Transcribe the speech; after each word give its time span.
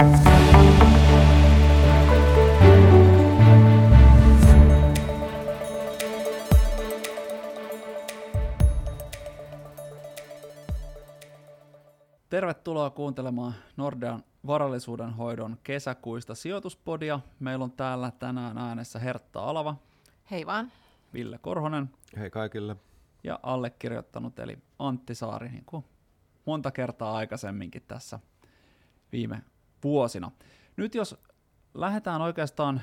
Tervetuloa 0.00 0.14
kuuntelemaan 12.90 13.54
Nordean 13.76 14.24
varallisuuden 14.46 15.10
hoidon 15.10 15.56
kesäkuista 15.64 16.34
sijoituspodia. 16.34 17.20
Meillä 17.40 17.64
on 17.64 17.72
täällä 17.72 18.12
tänään 18.18 18.58
äänessä 18.58 18.98
Hertta 18.98 19.44
Alava. 19.44 19.76
Hei 20.30 20.46
vaan. 20.46 20.72
Ville 21.14 21.38
Korhonen. 21.38 21.90
Hei 22.16 22.30
kaikille. 22.30 22.76
Ja 23.24 23.40
allekirjoittanut 23.42 24.38
eli 24.38 24.58
Antti 24.78 25.14
Saari, 25.14 25.48
niin 25.48 25.64
kuin 25.66 25.84
monta 26.46 26.70
kertaa 26.70 27.16
aikaisemminkin 27.16 27.82
tässä 27.88 28.18
viime 29.12 29.42
vuosina. 29.84 30.30
Nyt 30.76 30.94
jos 30.94 31.16
lähdetään 31.74 32.22
oikeastaan 32.22 32.80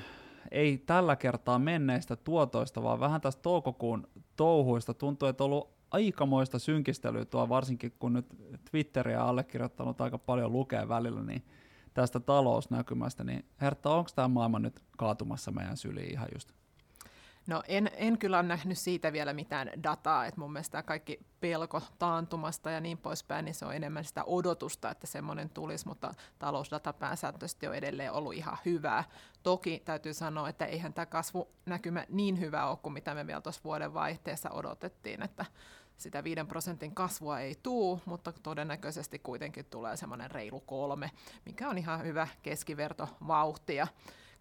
ei 0.50 0.78
tällä 0.78 1.16
kertaa 1.16 1.58
menneistä 1.58 2.16
tuotoista, 2.16 2.82
vaan 2.82 3.00
vähän 3.00 3.20
tästä 3.20 3.42
toukokuun 3.42 4.08
touhuista. 4.36 4.94
Tuntuu, 4.94 5.28
että 5.28 5.44
on 5.44 5.50
ollut 5.50 5.70
aikamoista 5.90 6.58
synkistelyä 6.58 7.24
tuo, 7.24 7.48
varsinkin 7.48 7.92
kun 7.98 8.12
nyt 8.12 8.26
Twitteriä 8.70 9.22
allekirjoittanut 9.22 10.00
aika 10.00 10.18
paljon 10.18 10.52
lukee 10.52 10.88
välillä, 10.88 11.22
niin 11.22 11.44
tästä 11.94 12.20
talousnäkymästä, 12.20 13.24
niin 13.24 13.44
Hertta, 13.60 13.90
onko 13.90 14.10
tämä 14.14 14.28
maailma 14.28 14.58
nyt 14.58 14.82
kaatumassa 14.96 15.50
meidän 15.50 15.76
syliin 15.76 16.12
ihan 16.12 16.28
just? 16.34 16.52
No 17.48 17.62
en, 17.68 17.90
en 17.96 18.18
kyllä 18.18 18.38
ole 18.38 18.48
nähnyt 18.48 18.78
siitä 18.78 19.12
vielä 19.12 19.32
mitään 19.32 19.70
dataa, 19.82 20.26
että 20.26 20.40
mun 20.40 20.52
mielestä 20.52 20.82
kaikki 20.82 21.20
pelko 21.40 21.82
taantumasta 21.98 22.70
ja 22.70 22.80
niin 22.80 22.98
poispäin, 22.98 23.44
niin 23.44 23.54
se 23.54 23.66
on 23.66 23.74
enemmän 23.74 24.04
sitä 24.04 24.24
odotusta, 24.24 24.90
että 24.90 25.06
semmoinen 25.06 25.50
tulisi, 25.50 25.88
mutta 25.88 26.14
talousdata 26.38 26.92
pääsääntöisesti 26.92 27.66
on 27.66 27.74
edelleen 27.74 28.12
ollut 28.12 28.34
ihan 28.34 28.58
hyvää. 28.64 29.04
Toki 29.42 29.82
täytyy 29.84 30.14
sanoa, 30.14 30.48
että 30.48 30.66
eihän 30.66 30.94
tämä 30.94 31.06
kasvunäkymä 31.06 32.06
niin 32.08 32.40
hyvä 32.40 32.66
ole 32.66 32.78
kuin 32.82 32.92
mitä 32.92 33.14
me 33.14 33.26
vielä 33.26 33.40
tuossa 33.40 33.60
vuoden 33.64 33.94
vaihteessa 33.94 34.50
odotettiin, 34.50 35.22
että 35.22 35.44
sitä 35.96 36.24
5 36.24 36.44
prosentin 36.44 36.94
kasvua 36.94 37.40
ei 37.40 37.54
tuu, 37.62 38.00
mutta 38.04 38.32
todennäköisesti 38.32 39.18
kuitenkin 39.18 39.64
tulee 39.64 39.96
semmoinen 39.96 40.30
reilu 40.30 40.60
kolme, 40.60 41.10
mikä 41.46 41.68
on 41.68 41.78
ihan 41.78 42.04
hyvä 42.04 42.28
keskivertovauhti. 42.42 43.74
Ja 43.74 43.86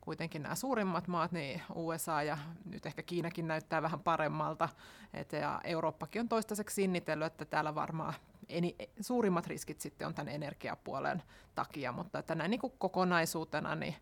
kuitenkin 0.07 0.43
nämä 0.43 0.55
suurimmat 0.55 1.07
maat, 1.07 1.31
niin 1.31 1.61
USA 1.75 2.23
ja 2.23 2.37
nyt 2.65 2.85
ehkä 2.85 3.03
Kiinakin 3.03 3.47
näyttää 3.47 3.81
vähän 3.81 3.99
paremmalta, 3.99 4.69
et, 5.13 5.31
ja 5.31 5.61
Eurooppakin 5.63 6.19
on 6.19 6.29
toistaiseksi 6.29 6.73
sinnitellyt, 6.73 7.27
että 7.27 7.45
täällä 7.45 7.75
varmaan 7.75 8.13
eni, 8.49 8.75
suurimmat 9.01 9.47
riskit 9.47 9.81
sitten 9.81 10.07
on 10.07 10.13
tämän 10.13 10.33
energiapuolen 10.33 11.23
takia, 11.55 11.91
mutta 11.91 12.19
että 12.19 12.35
näin 12.35 12.51
niin 12.51 12.59
kuin 12.59 12.73
kokonaisuutena 12.77 13.75
niin 13.75 13.95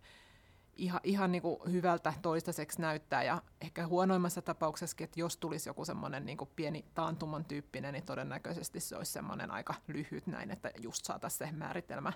ihan, 0.75 1.01
ihan 1.03 1.31
niin 1.31 1.41
kuin 1.41 1.71
hyvältä 1.71 2.13
toistaiseksi 2.21 2.81
näyttää, 2.81 3.23
ja 3.23 3.41
ehkä 3.61 3.87
huonoimmassa 3.87 4.41
tapauksessa, 4.41 4.97
että 4.99 5.19
jos 5.19 5.37
tulisi 5.37 5.69
joku 5.69 5.85
semmoinen 5.85 6.25
niin 6.25 6.37
kuin 6.37 6.49
pieni 6.55 6.85
taantuman 6.93 7.45
tyyppinen, 7.45 7.93
niin 7.93 8.05
todennäköisesti 8.05 8.79
se 8.79 8.97
olisi 8.97 9.11
semmoinen 9.11 9.51
aika 9.51 9.73
lyhyt 9.87 10.27
näin, 10.27 10.51
että 10.51 10.71
just 10.77 11.05
saataisiin 11.05 11.49
se 11.49 11.55
määritelmä 11.55 12.13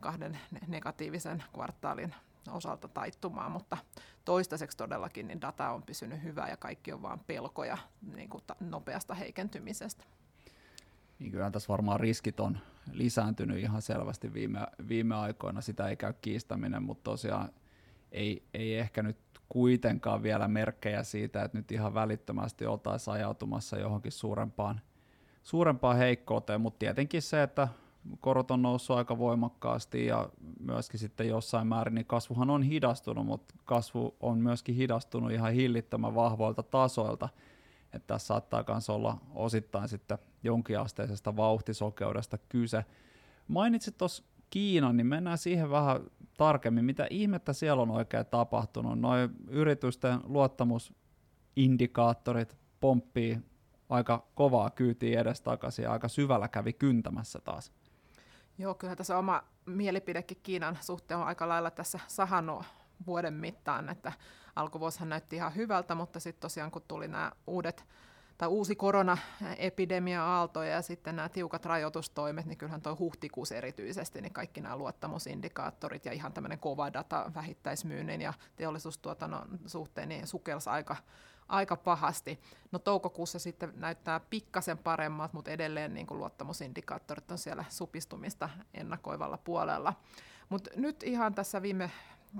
kahden 0.00 0.38
negatiivisen 0.66 1.44
kvartaalin 1.52 2.14
osalta 2.50 2.88
taittumaan, 2.88 3.52
mutta 3.52 3.76
toistaiseksi 4.24 4.76
todellakin 4.76 5.28
niin 5.28 5.40
data 5.40 5.70
on 5.70 5.82
pysynyt 5.82 6.22
hyvää 6.22 6.48
ja 6.48 6.56
kaikki 6.56 6.92
on 6.92 7.02
vain 7.02 7.20
pelkoja 7.26 7.78
niin 8.14 8.28
kuin 8.28 8.44
nopeasta 8.60 9.14
heikentymisestä. 9.14 10.04
Niin 11.18 11.30
kyllähän 11.30 11.52
tässä 11.52 11.68
varmaan 11.68 12.00
riskit 12.00 12.40
on 12.40 12.58
lisääntynyt 12.92 13.58
ihan 13.58 13.82
selvästi 13.82 14.34
viime, 14.34 14.66
viime 14.88 15.14
aikoina, 15.14 15.60
sitä 15.60 15.88
ei 15.88 15.96
käy 15.96 16.12
kiistäminen, 16.20 16.82
mutta 16.82 17.10
tosiaan 17.10 17.48
ei, 18.12 18.42
ei 18.54 18.78
ehkä 18.78 19.02
nyt 19.02 19.18
kuitenkaan 19.48 20.22
vielä 20.22 20.48
merkkejä 20.48 21.02
siitä, 21.02 21.42
että 21.42 21.58
nyt 21.58 21.72
ihan 21.72 21.94
välittömästi 21.94 22.66
oltaisiin 22.66 23.14
ajautumassa 23.14 23.78
johonkin 23.78 24.12
suurempaan, 24.12 24.80
suurempaan 25.42 25.96
heikkouteen, 25.96 26.60
mutta 26.60 26.78
tietenkin 26.78 27.22
se, 27.22 27.42
että 27.42 27.68
korot 28.20 28.50
on 28.50 28.62
noussut 28.62 28.96
aika 28.96 29.18
voimakkaasti 29.18 30.06
ja 30.06 30.28
myöskin 30.60 31.00
sitten 31.00 31.28
jossain 31.28 31.66
määrin 31.66 31.94
niin 31.94 32.06
kasvuhan 32.06 32.50
on 32.50 32.62
hidastunut, 32.62 33.26
mutta 33.26 33.54
kasvu 33.64 34.16
on 34.20 34.38
myöskin 34.38 34.74
hidastunut 34.74 35.32
ihan 35.32 35.52
hillittömän 35.52 36.14
vahvoilta 36.14 36.62
tasoilta. 36.62 37.28
Että 37.92 38.06
tässä 38.06 38.26
saattaa 38.26 38.64
myös 38.68 38.90
olla 38.90 39.18
osittain 39.34 39.88
sitten 39.88 40.18
jonkinasteisesta 40.42 41.36
vauhtisokeudesta 41.36 42.38
kyse. 42.38 42.84
Mainitsit 43.48 43.98
tuossa 43.98 44.24
Kiinan, 44.50 44.96
niin 44.96 45.06
mennään 45.06 45.38
siihen 45.38 45.70
vähän 45.70 46.00
tarkemmin. 46.36 46.84
Mitä 46.84 47.06
ihmettä 47.10 47.52
siellä 47.52 47.82
on 47.82 47.90
oikein 47.90 48.26
tapahtunut? 48.26 49.00
Noin 49.00 49.30
yritysten 49.48 50.20
luottamusindikaattorit 50.24 52.56
pomppii 52.80 53.38
aika 53.88 54.26
kovaa 54.34 54.70
kyytiä 54.70 55.20
edestakaisin 55.20 55.82
ja 55.82 55.92
aika 55.92 56.08
syvällä 56.08 56.48
kävi 56.48 56.72
kyntämässä 56.72 57.38
taas. 57.44 57.72
Joo, 58.58 58.74
kyllä 58.74 58.96
tässä 58.96 59.18
oma 59.18 59.42
mielipidekin 59.66 60.40
Kiinan 60.42 60.78
suhteen 60.80 61.20
on 61.20 61.26
aika 61.26 61.48
lailla 61.48 61.70
tässä 61.70 62.00
sahannut 62.06 62.64
vuoden 63.06 63.34
mittaan, 63.34 63.88
että 63.88 64.12
alkuvuosihan 64.56 65.08
näytti 65.08 65.36
ihan 65.36 65.54
hyvältä, 65.54 65.94
mutta 65.94 66.20
sitten 66.20 66.40
tosiaan 66.40 66.70
kun 66.70 66.82
tuli 66.88 67.08
nämä 67.08 67.32
uudet 67.46 67.84
tai 68.38 68.48
uusi 68.48 68.76
koronaepidemia-aalto 68.76 70.62
ja 70.62 70.82
sitten 70.82 71.16
nämä 71.16 71.28
tiukat 71.28 71.64
rajoitustoimet, 71.64 72.46
niin 72.46 72.58
kyllähän 72.58 72.82
tuo 72.82 72.96
huhtikuussa 72.98 73.54
erityisesti, 73.54 74.20
niin 74.20 74.32
kaikki 74.32 74.60
nämä 74.60 74.76
luottamusindikaattorit 74.76 76.04
ja 76.04 76.12
ihan 76.12 76.32
tämmöinen 76.32 76.58
kova 76.58 76.92
data 76.92 77.32
vähittäismyynnin 77.34 78.20
ja 78.20 78.32
teollisuustuotannon 78.56 79.58
suhteen 79.66 80.08
niin 80.08 80.26
sukelsi 80.26 80.70
aika, 80.70 80.96
aika 81.48 81.76
pahasti. 81.76 82.40
No 82.72 82.78
toukokuussa 82.78 83.38
sitten 83.38 83.72
näyttää 83.76 84.20
pikkasen 84.20 84.78
paremmat, 84.78 85.32
mutta 85.32 85.50
edelleen 85.50 85.94
niin 85.94 86.06
kuin 86.06 86.18
luottamusindikaattorit 86.18 87.30
on 87.30 87.38
siellä 87.38 87.64
supistumista 87.68 88.48
ennakoivalla 88.74 89.38
puolella. 89.38 89.94
Mutta 90.48 90.70
nyt 90.76 91.02
ihan 91.02 91.34
tässä 91.34 91.62
viime 91.62 91.90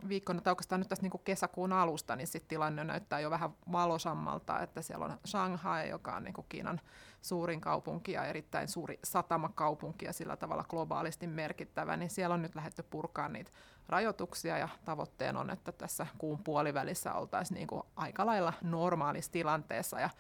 viikkona, 0.08 0.41
tai 0.41 0.50
oikeastaan 0.50 0.80
nyt 0.80 0.88
tässä 0.88 1.03
niin 1.03 1.10
kuin 1.10 1.22
kesäkuun 1.25 1.72
alusta, 1.72 2.16
niin 2.16 2.26
sit 2.26 2.48
tilanne 2.48 2.84
näyttää 2.84 3.20
jo 3.20 3.30
vähän 3.30 3.50
valosammalta, 3.72 4.60
että 4.60 4.82
siellä 4.82 5.04
on 5.04 5.19
Shanghai, 5.26 5.88
joka 5.88 6.16
on 6.16 6.25
niin 6.25 6.34
kuin 6.34 6.47
Kiinan 6.48 6.80
suurin 7.22 7.60
kaupunki 7.60 8.12
ja 8.12 8.25
erittäin 8.25 8.69
suuri 8.69 8.98
satamakaupunki 9.04 10.04
ja 10.04 10.12
sillä 10.12 10.36
tavalla 10.36 10.64
globaalisti 10.69 11.26
merkittävä, 11.26 11.97
niin 11.97 12.10
siellä 12.10 12.34
on 12.34 12.42
nyt 12.42 12.54
lähdetty 12.54 12.82
purkaan 12.82 13.32
niitä 13.32 13.50
rajoituksia 13.88 14.58
ja 14.58 14.69
tavoitteen 14.84 15.36
on, 15.36 15.50
että 15.50 15.72
tässä 15.72 16.06
kuun 16.19 16.44
puolivälissä 16.44 17.14
oltaisiin 17.14 17.54
niin 17.54 17.69
kuin 17.69 17.82
aika 17.97 18.26
lailla 18.26 18.53
normaalissa 18.62 19.32
tilanteessa. 19.32 20.00
Ja 20.00 20.10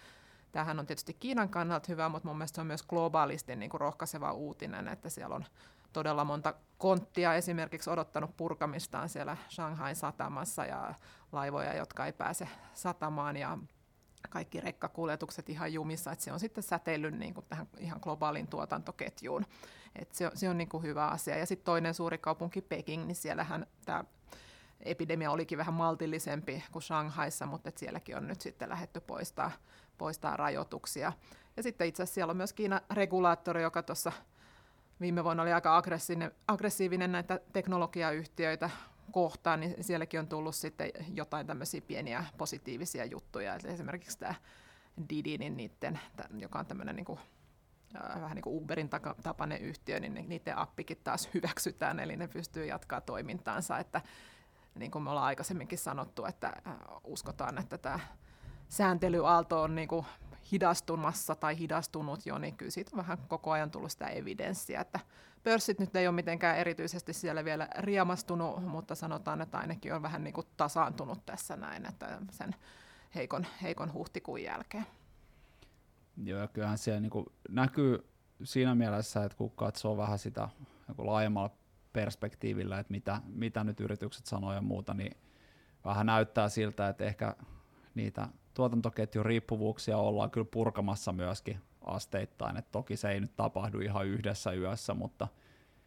Tämähän 0.52 0.78
on 0.78 0.86
tietysti 0.86 1.14
Kiinan 1.14 1.48
kannalta 1.48 1.86
hyvä, 1.88 2.08
mutta 2.08 2.28
mun 2.28 2.38
mielestä 2.38 2.54
se 2.54 2.60
on 2.60 2.66
myös 2.66 2.82
globaalisti 2.82 3.56
niin 3.56 3.70
kuin 3.70 3.80
rohkaiseva 3.80 4.32
uutinen, 4.32 4.88
että 4.88 5.08
siellä 5.08 5.34
on 5.34 5.44
todella 5.92 6.24
monta 6.24 6.54
konttia 6.78 7.34
esimerkiksi 7.34 7.90
odottanut 7.90 8.36
purkamistaan 8.36 9.08
siellä 9.08 9.36
Shanghain 9.50 9.96
satamassa 9.96 10.64
ja 10.64 10.94
laivoja, 11.32 11.76
jotka 11.76 12.06
ei 12.06 12.12
pääse 12.12 12.48
satamaan 12.74 13.36
ja 13.36 13.58
kaikki 14.30 14.60
rekkakuljetukset 14.60 15.48
ihan 15.48 15.72
jumissa, 15.72 16.12
että 16.12 16.24
se 16.24 16.32
on 16.32 16.40
sitten 16.40 16.62
säteillyt 16.62 17.18
niin 17.18 17.34
kuin 17.34 17.46
tähän 17.48 17.68
ihan 17.78 18.00
globaaliin 18.02 18.46
tuotantoketjuun. 18.46 19.46
Et 19.96 20.14
se 20.14 20.26
on, 20.26 20.32
se 20.34 20.48
on 20.48 20.58
niin 20.58 20.68
kuin 20.68 20.82
hyvä 20.82 21.06
asia. 21.06 21.38
Ja 21.38 21.46
sitten 21.46 21.64
toinen 21.64 21.94
suuri 21.94 22.18
kaupunki 22.18 22.60
Peking, 22.60 23.06
niin 23.06 23.16
siellähän 23.16 23.66
tämä 23.84 24.04
epidemia 24.80 25.30
olikin 25.30 25.58
vähän 25.58 25.74
maltillisempi 25.74 26.64
kuin 26.72 26.82
Shanghaissa, 26.82 27.46
mutta 27.46 27.68
et 27.68 27.78
sielläkin 27.78 28.16
on 28.16 28.28
nyt 28.28 28.40
sitten 28.40 28.68
lähetty 28.68 29.00
poistaa, 29.00 29.50
poistaa 29.98 30.36
rajoituksia. 30.36 31.12
Ja 31.56 31.62
sitten 31.62 31.86
itse 31.86 32.02
asiassa 32.02 32.14
siellä 32.14 32.30
on 32.30 32.36
myös 32.36 32.52
Kiinan 32.52 32.80
regulaattori, 32.90 33.62
joka 33.62 33.82
tuossa 33.82 34.12
viime 35.02 35.24
vuonna 35.24 35.42
oli 35.42 35.52
aika 35.52 35.76
aggressiivinen, 35.76 36.32
aggressiivinen 36.48 37.12
näitä 37.12 37.40
teknologiayhtiöitä 37.52 38.70
kohtaan, 39.12 39.60
niin 39.60 39.84
sielläkin 39.84 40.20
on 40.20 40.28
tullut 40.28 40.54
sitten 40.54 40.90
jotain 41.14 41.46
tämmöisiä 41.46 41.80
pieniä 41.80 42.24
positiivisia 42.38 43.04
juttuja. 43.04 43.54
Eli 43.54 43.72
esimerkiksi 43.72 44.18
tämä 44.18 44.34
Didi, 45.10 45.38
niin 45.38 45.56
niiden, 45.56 46.00
joka 46.38 46.58
on 46.58 46.66
tämmöinen 46.66 46.96
niin 46.96 47.04
kuin, 47.04 47.20
äh, 47.96 48.20
vähän 48.20 48.34
niin 48.34 48.42
kuin 48.42 48.62
Uberin 48.62 48.90
tapainen 49.22 49.60
yhtiö, 49.60 50.00
niin 50.00 50.28
niiden 50.28 50.58
appikin 50.58 50.98
taas 51.04 51.28
hyväksytään, 51.34 52.00
eli 52.00 52.16
ne 52.16 52.28
pystyy 52.28 52.66
jatkaa 52.66 53.00
toimintaansa. 53.00 53.78
Että, 53.78 54.00
niin 54.74 54.90
kuin 54.90 55.02
me 55.02 55.10
ollaan 55.10 55.26
aikaisemminkin 55.26 55.78
sanottu, 55.78 56.24
että 56.24 56.52
uskotaan, 57.04 57.58
että 57.58 57.78
tämä 57.78 58.00
sääntelyaalto 58.68 59.62
on 59.62 59.74
niin 59.74 59.88
kuin 59.88 60.06
hidastumassa 60.52 61.34
tai 61.34 61.58
hidastunut 61.58 62.26
jo, 62.26 62.38
niin 62.38 62.56
kyllä 62.56 62.70
siitä 62.70 62.90
on 62.92 62.98
vähän 62.98 63.18
koko 63.28 63.50
ajan 63.50 63.70
tullut 63.70 63.92
sitä 63.92 64.06
evidenssiä, 64.06 64.80
että 64.80 65.00
pörssit 65.44 65.78
nyt 65.78 65.96
ei 65.96 66.06
ole 66.06 66.14
mitenkään 66.14 66.56
erityisesti 66.56 67.12
siellä 67.12 67.44
vielä 67.44 67.68
riemastunut, 67.78 68.64
mutta 68.64 68.94
sanotaan, 68.94 69.40
että 69.40 69.58
ainakin 69.58 69.94
on 69.94 70.02
vähän 70.02 70.24
niin 70.24 70.34
kuin 70.34 70.46
tasaantunut 70.56 71.26
tässä 71.26 71.56
näin, 71.56 71.86
että 71.86 72.18
sen 72.30 72.54
heikon, 73.14 73.46
heikon 73.62 73.92
huhtikuun 73.92 74.42
jälkeen. 74.42 74.86
Joo, 76.24 76.40
ja 76.40 76.48
kyllähän 76.48 76.78
siellä 76.78 77.00
niin 77.00 77.10
kuin 77.10 77.26
näkyy 77.48 78.06
siinä 78.44 78.74
mielessä, 78.74 79.24
että 79.24 79.38
kun 79.38 79.50
katsoo 79.50 79.96
vähän 79.96 80.18
sitä 80.18 80.48
niin 80.88 81.06
laajemmalla 81.06 81.56
perspektiivillä, 81.92 82.78
että 82.78 82.92
mitä, 82.92 83.20
mitä 83.26 83.64
nyt 83.64 83.80
yritykset 83.80 84.26
sanoo 84.26 84.52
ja 84.52 84.60
muuta, 84.60 84.94
niin 84.94 85.16
vähän 85.84 86.06
näyttää 86.06 86.48
siltä, 86.48 86.88
että 86.88 87.04
ehkä 87.04 87.36
niitä 87.94 88.28
tuotantoketjun 88.54 89.26
riippuvuuksia 89.26 89.98
ollaan 89.98 90.30
kyllä 90.30 90.46
purkamassa 90.50 91.12
myöskin 91.12 91.60
asteittain, 91.84 92.56
että 92.56 92.72
toki 92.72 92.96
se 92.96 93.10
ei 93.10 93.20
nyt 93.20 93.36
tapahdu 93.36 93.80
ihan 93.80 94.06
yhdessä 94.06 94.52
yössä, 94.52 94.94
mutta 94.94 95.28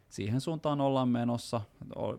siihen 0.08 0.40
suuntaan 0.40 0.80
ollaan 0.80 1.08
menossa. 1.08 1.60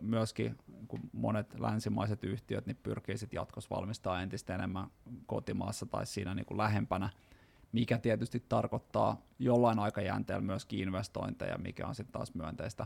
Myöskin 0.01 0.57
kun 0.87 0.99
monet 1.13 1.59
länsimaiset 1.59 2.23
yhtiöt 2.23 2.65
niin 2.65 2.79
pyrkii 2.83 3.17
sitten 3.17 3.37
jatkossa 3.37 3.75
valmistaa 3.75 4.21
entistä 4.21 4.55
enemmän 4.55 4.87
kotimaassa 5.25 5.85
tai 5.85 6.05
siinä 6.05 6.35
niin 6.35 6.45
kuin 6.45 6.57
lähempänä, 6.57 7.09
mikä 7.71 7.97
tietysti 7.97 8.45
tarkoittaa 8.49 9.21
jollain 9.39 9.79
aikajänteellä 9.79 10.45
myöskin 10.45 10.79
investointeja, 10.79 11.57
mikä 11.57 11.87
on 11.87 11.95
sitten 11.95 12.13
taas 12.13 12.33
myönteistä 12.33 12.85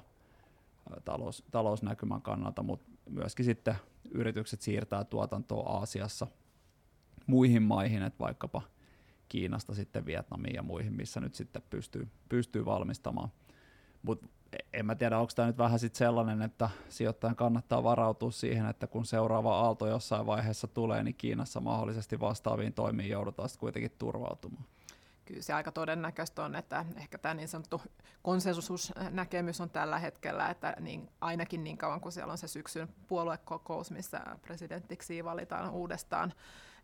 talous, 1.05 1.43
talousnäkymän 1.51 2.21
kannalta, 2.21 2.63
mutta 2.63 2.91
myöskin 3.09 3.45
sitten 3.45 3.75
yritykset 4.11 4.61
siirtää 4.61 5.03
tuotantoa 5.03 5.69
Aasiassa 5.69 6.27
muihin 7.27 7.63
maihin, 7.63 8.03
että 8.03 8.19
vaikkapa 8.19 8.61
Kiinasta 9.29 9.73
sitten 9.73 10.05
Vietnamiin 10.05 10.55
ja 10.55 10.63
muihin, 10.63 10.93
missä 10.93 11.19
nyt 11.19 11.35
sitten 11.35 11.61
pystyy, 11.69 12.07
pystyy 12.29 12.65
valmistamaan. 12.65 13.29
Mutta 14.03 14.27
en 14.73 14.85
mä 14.85 14.95
tiedä, 14.95 15.19
onko 15.19 15.31
tämä 15.35 15.47
nyt 15.47 15.57
vähän 15.57 15.79
sitten 15.79 15.97
sellainen, 15.97 16.41
että 16.41 16.69
sijoittajan 16.89 17.35
kannattaa 17.35 17.83
varautua 17.83 18.31
siihen, 18.31 18.65
että 18.65 18.87
kun 18.87 19.05
seuraava 19.05 19.59
aalto 19.59 19.87
jossain 19.87 20.25
vaiheessa 20.25 20.67
tulee, 20.67 21.03
niin 21.03 21.15
Kiinassa 21.15 21.59
mahdollisesti 21.59 22.19
vastaaviin 22.19 22.73
toimiin 22.73 23.09
joudutaan 23.09 23.49
sitten 23.49 23.59
kuitenkin 23.59 23.91
turvautumaan 23.97 24.65
kyllä 25.25 25.41
se 25.41 25.53
aika 25.53 25.71
todennäköistä 25.71 26.43
on, 26.43 26.55
että 26.55 26.85
ehkä 26.95 27.17
tämä 27.17 27.33
niin 27.33 27.47
sanottu 27.47 27.81
konsensusnäkemys 28.21 29.61
on 29.61 29.69
tällä 29.69 29.99
hetkellä, 29.99 30.49
että 30.49 30.75
niin, 30.79 31.09
ainakin 31.21 31.63
niin 31.63 31.77
kauan 31.77 32.01
kuin 32.01 32.11
siellä 32.11 32.31
on 32.31 32.37
se 32.37 32.47
syksyn 32.47 32.87
puoluekokous, 33.07 33.91
missä 33.91 34.21
presidenttiksi 34.41 35.23
valitaan 35.23 35.69
uudestaan, 35.69 36.33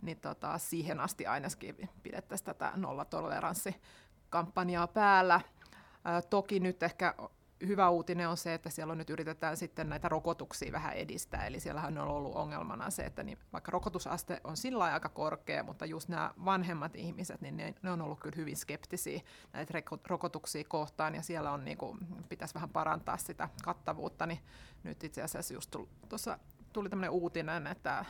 niin 0.01 0.19
tota, 0.19 0.57
siihen 0.57 0.99
asti 0.99 1.27
ainakin 1.27 1.89
pidettäisiin 2.03 2.45
tätä 2.45 2.71
nollatoleranssikampanjaa 2.75 4.87
päällä. 4.87 5.41
Ää, 6.05 6.21
toki 6.21 6.59
nyt 6.59 6.83
ehkä 6.83 7.15
hyvä 7.67 7.89
uutinen 7.89 8.29
on 8.29 8.37
se, 8.37 8.53
että 8.53 8.69
siellä 8.69 8.91
on 8.91 8.97
nyt 8.97 9.09
yritetään 9.09 9.57
sitten 9.57 9.89
näitä 9.89 10.09
rokotuksia 10.09 10.71
vähän 10.71 10.93
edistää, 10.93 11.45
eli 11.45 11.59
siellähän 11.59 11.97
on 11.97 12.07
ollut 12.07 12.35
ongelmana 12.35 12.89
se, 12.89 13.03
että 13.03 13.23
niin 13.23 13.37
vaikka 13.53 13.71
rokotusaste 13.71 14.41
on 14.43 14.57
sillä 14.57 14.83
aika 14.83 15.09
korkea, 15.09 15.63
mutta 15.63 15.85
just 15.85 16.09
nämä 16.09 16.33
vanhemmat 16.45 16.95
ihmiset, 16.95 17.41
niin 17.41 17.57
ne, 17.57 17.75
ne 17.81 17.91
on 17.91 18.01
ollut 18.01 18.19
kyllä 18.19 18.35
hyvin 18.35 18.57
skeptisiä 18.57 19.21
näitä 19.53 19.73
rokotuksia 20.07 20.63
kohtaan, 20.67 21.15
ja 21.15 21.21
siellä 21.21 21.51
on 21.51 21.65
niin 21.65 21.77
kuin, 21.77 21.99
pitäisi 22.29 22.53
vähän 22.53 22.69
parantaa 22.69 23.17
sitä 23.17 23.49
kattavuutta, 23.63 24.25
niin 24.25 24.39
nyt 24.83 25.03
itse 25.03 25.21
asiassa 25.21 25.53
just 25.53 25.75
tuossa 26.09 26.39
tuli 26.73 26.89
tämmöinen 26.89 27.11
uutinen, 27.11 27.67
että 27.67 28.05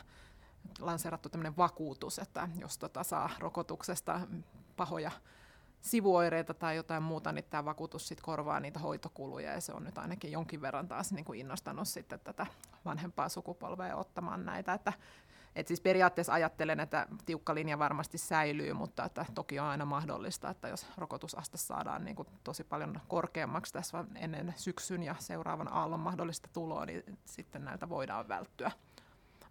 lanseerattu 0.80 1.28
tämmöinen 1.28 1.56
vakuutus, 1.56 2.18
että 2.18 2.48
jos 2.58 2.78
tota 2.78 3.02
saa 3.02 3.30
rokotuksesta 3.38 4.20
pahoja 4.76 5.10
sivuoireita 5.80 6.54
tai 6.54 6.76
jotain 6.76 7.02
muuta, 7.02 7.32
niin 7.32 7.44
tämä 7.50 7.64
vakuutus 7.64 8.08
sit 8.08 8.20
korvaa 8.20 8.60
niitä 8.60 8.78
hoitokuluja 8.78 9.52
ja 9.52 9.60
se 9.60 9.72
on 9.72 9.84
nyt 9.84 9.98
ainakin 9.98 10.32
jonkin 10.32 10.62
verran 10.62 10.88
taas 10.88 11.12
niin 11.12 11.24
kuin 11.24 11.40
innostanut 11.40 11.88
sitten 11.88 12.20
tätä 12.20 12.46
vanhempaa 12.84 13.28
sukupolvea 13.28 13.96
ottamaan 13.96 14.44
näitä. 14.44 14.72
Että, 14.72 14.92
et 15.56 15.68
siis 15.68 15.80
periaatteessa 15.80 16.32
ajattelen, 16.32 16.80
että 16.80 17.06
tiukka 17.26 17.54
linja 17.54 17.78
varmasti 17.78 18.18
säilyy, 18.18 18.72
mutta 18.72 19.04
että 19.04 19.26
toki 19.34 19.58
on 19.60 19.66
aina 19.66 19.84
mahdollista, 19.84 20.50
että 20.50 20.68
jos 20.68 20.86
rokotusaste 20.96 21.58
saadaan 21.58 22.04
niin 22.04 22.16
kuin 22.16 22.28
tosi 22.44 22.64
paljon 22.64 23.00
korkeammaksi 23.08 23.72
tässä 23.72 24.04
ennen 24.14 24.54
syksyn 24.56 25.02
ja 25.02 25.14
seuraavan 25.18 25.72
aallon 25.72 26.00
mahdollista 26.00 26.48
tuloa, 26.52 26.86
niin 26.86 27.18
sitten 27.24 27.64
näiltä 27.64 27.88
voidaan 27.88 28.28
välttyä. 28.28 28.70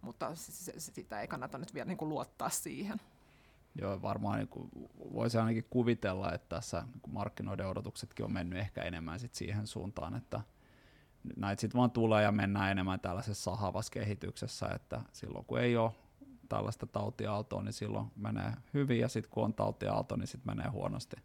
Mutta 0.02 0.30
sitä 0.78 1.20
ei 1.20 1.28
kannata 1.28 1.58
nyt 1.58 1.74
vielä 1.74 1.88
niin 1.88 1.98
kuin 1.98 2.08
luottaa 2.08 2.50
siihen. 2.50 3.00
Joo, 3.80 4.02
varmaan 4.02 4.38
niin 4.38 4.48
kuin, 4.48 4.70
voisi 5.12 5.38
ainakin 5.38 5.66
kuvitella, 5.70 6.32
että 6.32 6.56
tässä 6.56 6.84
markkinoiden 7.08 7.66
odotuksetkin 7.66 8.24
on 8.24 8.32
mennyt 8.32 8.58
ehkä 8.58 8.82
enemmän 8.82 9.20
sit 9.20 9.34
siihen 9.34 9.66
suuntaan, 9.66 10.16
että 10.16 10.40
näitä 11.36 11.60
sitten 11.60 11.78
vaan 11.78 11.90
tulee 11.90 12.22
ja 12.22 12.32
mennään 12.32 12.70
enemmän 12.70 13.00
tällaisessa 13.00 13.50
sahavassa 13.50 13.92
kehityksessä, 13.92 14.68
että 14.74 15.00
silloin 15.12 15.44
kun 15.44 15.60
ei 15.60 15.76
ole 15.76 15.92
tällaista 16.48 16.86
tautiaaltoa, 16.86 17.62
niin 17.62 17.72
silloin 17.72 18.06
menee 18.16 18.52
hyvin, 18.74 19.00
ja 19.00 19.08
sitten 19.08 19.30
kun 19.30 19.44
on 19.44 19.54
tautiaalto, 19.54 20.16
niin 20.16 20.26
sitten 20.26 20.56
menee 20.56 20.70
huonosti. 20.70 21.16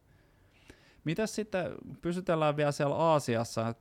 Mitäs 1.04 1.36
sitten, 1.36 1.72
pysytellään 2.02 2.58
vielä 2.58 2.72
siellä 2.72 2.96
Aasiassa, 2.96 3.76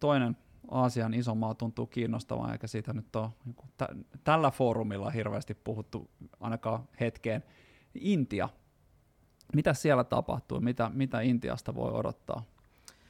toinen 0.00 0.36
Aasian 0.70 1.14
iso 1.14 1.34
maa 1.34 1.54
tuntuu 1.54 1.86
kiinnostavan, 1.86 2.52
eikä 2.52 2.66
siitä 2.66 2.92
nyt 2.92 3.16
ole 3.16 3.28
niin 3.44 3.56
t- 3.76 4.22
tällä 4.24 4.50
foorumilla 4.50 5.10
hirveästi 5.10 5.54
puhuttu 5.54 6.10
ainakaan 6.40 6.88
hetkeen. 7.00 7.44
Intia. 8.00 8.48
Mitä 9.54 9.74
siellä 9.74 10.04
tapahtuu? 10.04 10.60
Mitä, 10.60 10.90
mitä 10.94 11.20
Intiasta 11.20 11.74
voi 11.74 11.92
odottaa 11.92 12.42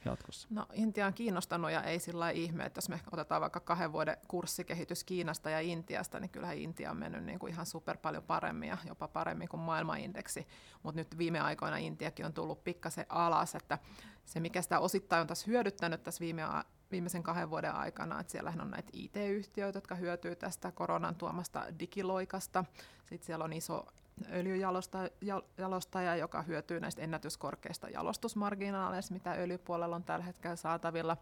jatkossa? 0.05 0.47
No 0.51 0.65
Intia 0.73 1.07
on 1.07 1.13
kiinnostanut 1.13 1.71
ja 1.71 1.83
ei 1.83 1.99
sillä 1.99 2.29
ihme, 2.29 2.65
että 2.65 2.77
jos 2.77 2.89
me 2.89 2.99
otetaan 3.11 3.41
vaikka 3.41 3.59
kahden 3.59 3.91
vuoden 3.91 4.17
kurssikehitys 4.27 5.03
Kiinasta 5.03 5.49
ja 5.49 5.59
Intiasta, 5.59 6.19
niin 6.19 6.29
kyllähän 6.29 6.57
Intia 6.57 6.91
on 6.91 6.97
mennyt 6.97 7.23
niin 7.23 7.39
kuin 7.39 7.53
ihan 7.53 7.65
super 7.65 7.97
paljon 7.97 8.23
paremmin 8.23 8.69
ja 8.69 8.77
jopa 8.87 9.07
paremmin 9.07 9.49
kuin 9.49 9.61
maailmanindeksi. 9.61 10.47
Mutta 10.83 11.01
nyt 11.01 11.17
viime 11.17 11.39
aikoina 11.39 11.77
Intiakin 11.77 12.25
on 12.25 12.33
tullut 12.33 12.63
pikkasen 12.63 13.05
alas, 13.09 13.55
että 13.55 13.79
se 14.25 14.39
mikä 14.39 14.61
sitä 14.61 14.79
osittain 14.79 15.21
on 15.21 15.27
tässä 15.27 15.45
hyödyttänyt 15.47 16.03
tässä 16.03 16.21
viime 16.21 16.43
viimeisen 16.91 17.23
kahden 17.23 17.49
vuoden 17.49 17.75
aikana, 17.75 18.19
että 18.19 18.31
siellähän 18.31 18.61
on 18.61 18.71
näitä 18.71 18.89
IT-yhtiöitä, 18.93 19.77
jotka 19.77 19.95
hyötyy 19.95 20.35
tästä 20.35 20.71
koronan 20.71 21.15
tuomasta 21.15 21.79
digiloikasta. 21.79 22.65
Sitten 23.05 23.25
siellä 23.25 23.45
on 23.45 23.53
iso 23.53 23.85
öljyjalostaja, 24.31 26.15
joka 26.15 26.41
hyötyy 26.41 26.79
näistä 26.79 27.01
ennätyskorkeista 27.01 27.89
jalostusmarginaaleista, 27.89 29.13
mitä 29.13 29.31
öljypuolella 29.31 29.95
on 29.95 30.03
tällä 30.03 30.25
hetkellä 30.25 30.55
saatavilla. 30.55 31.17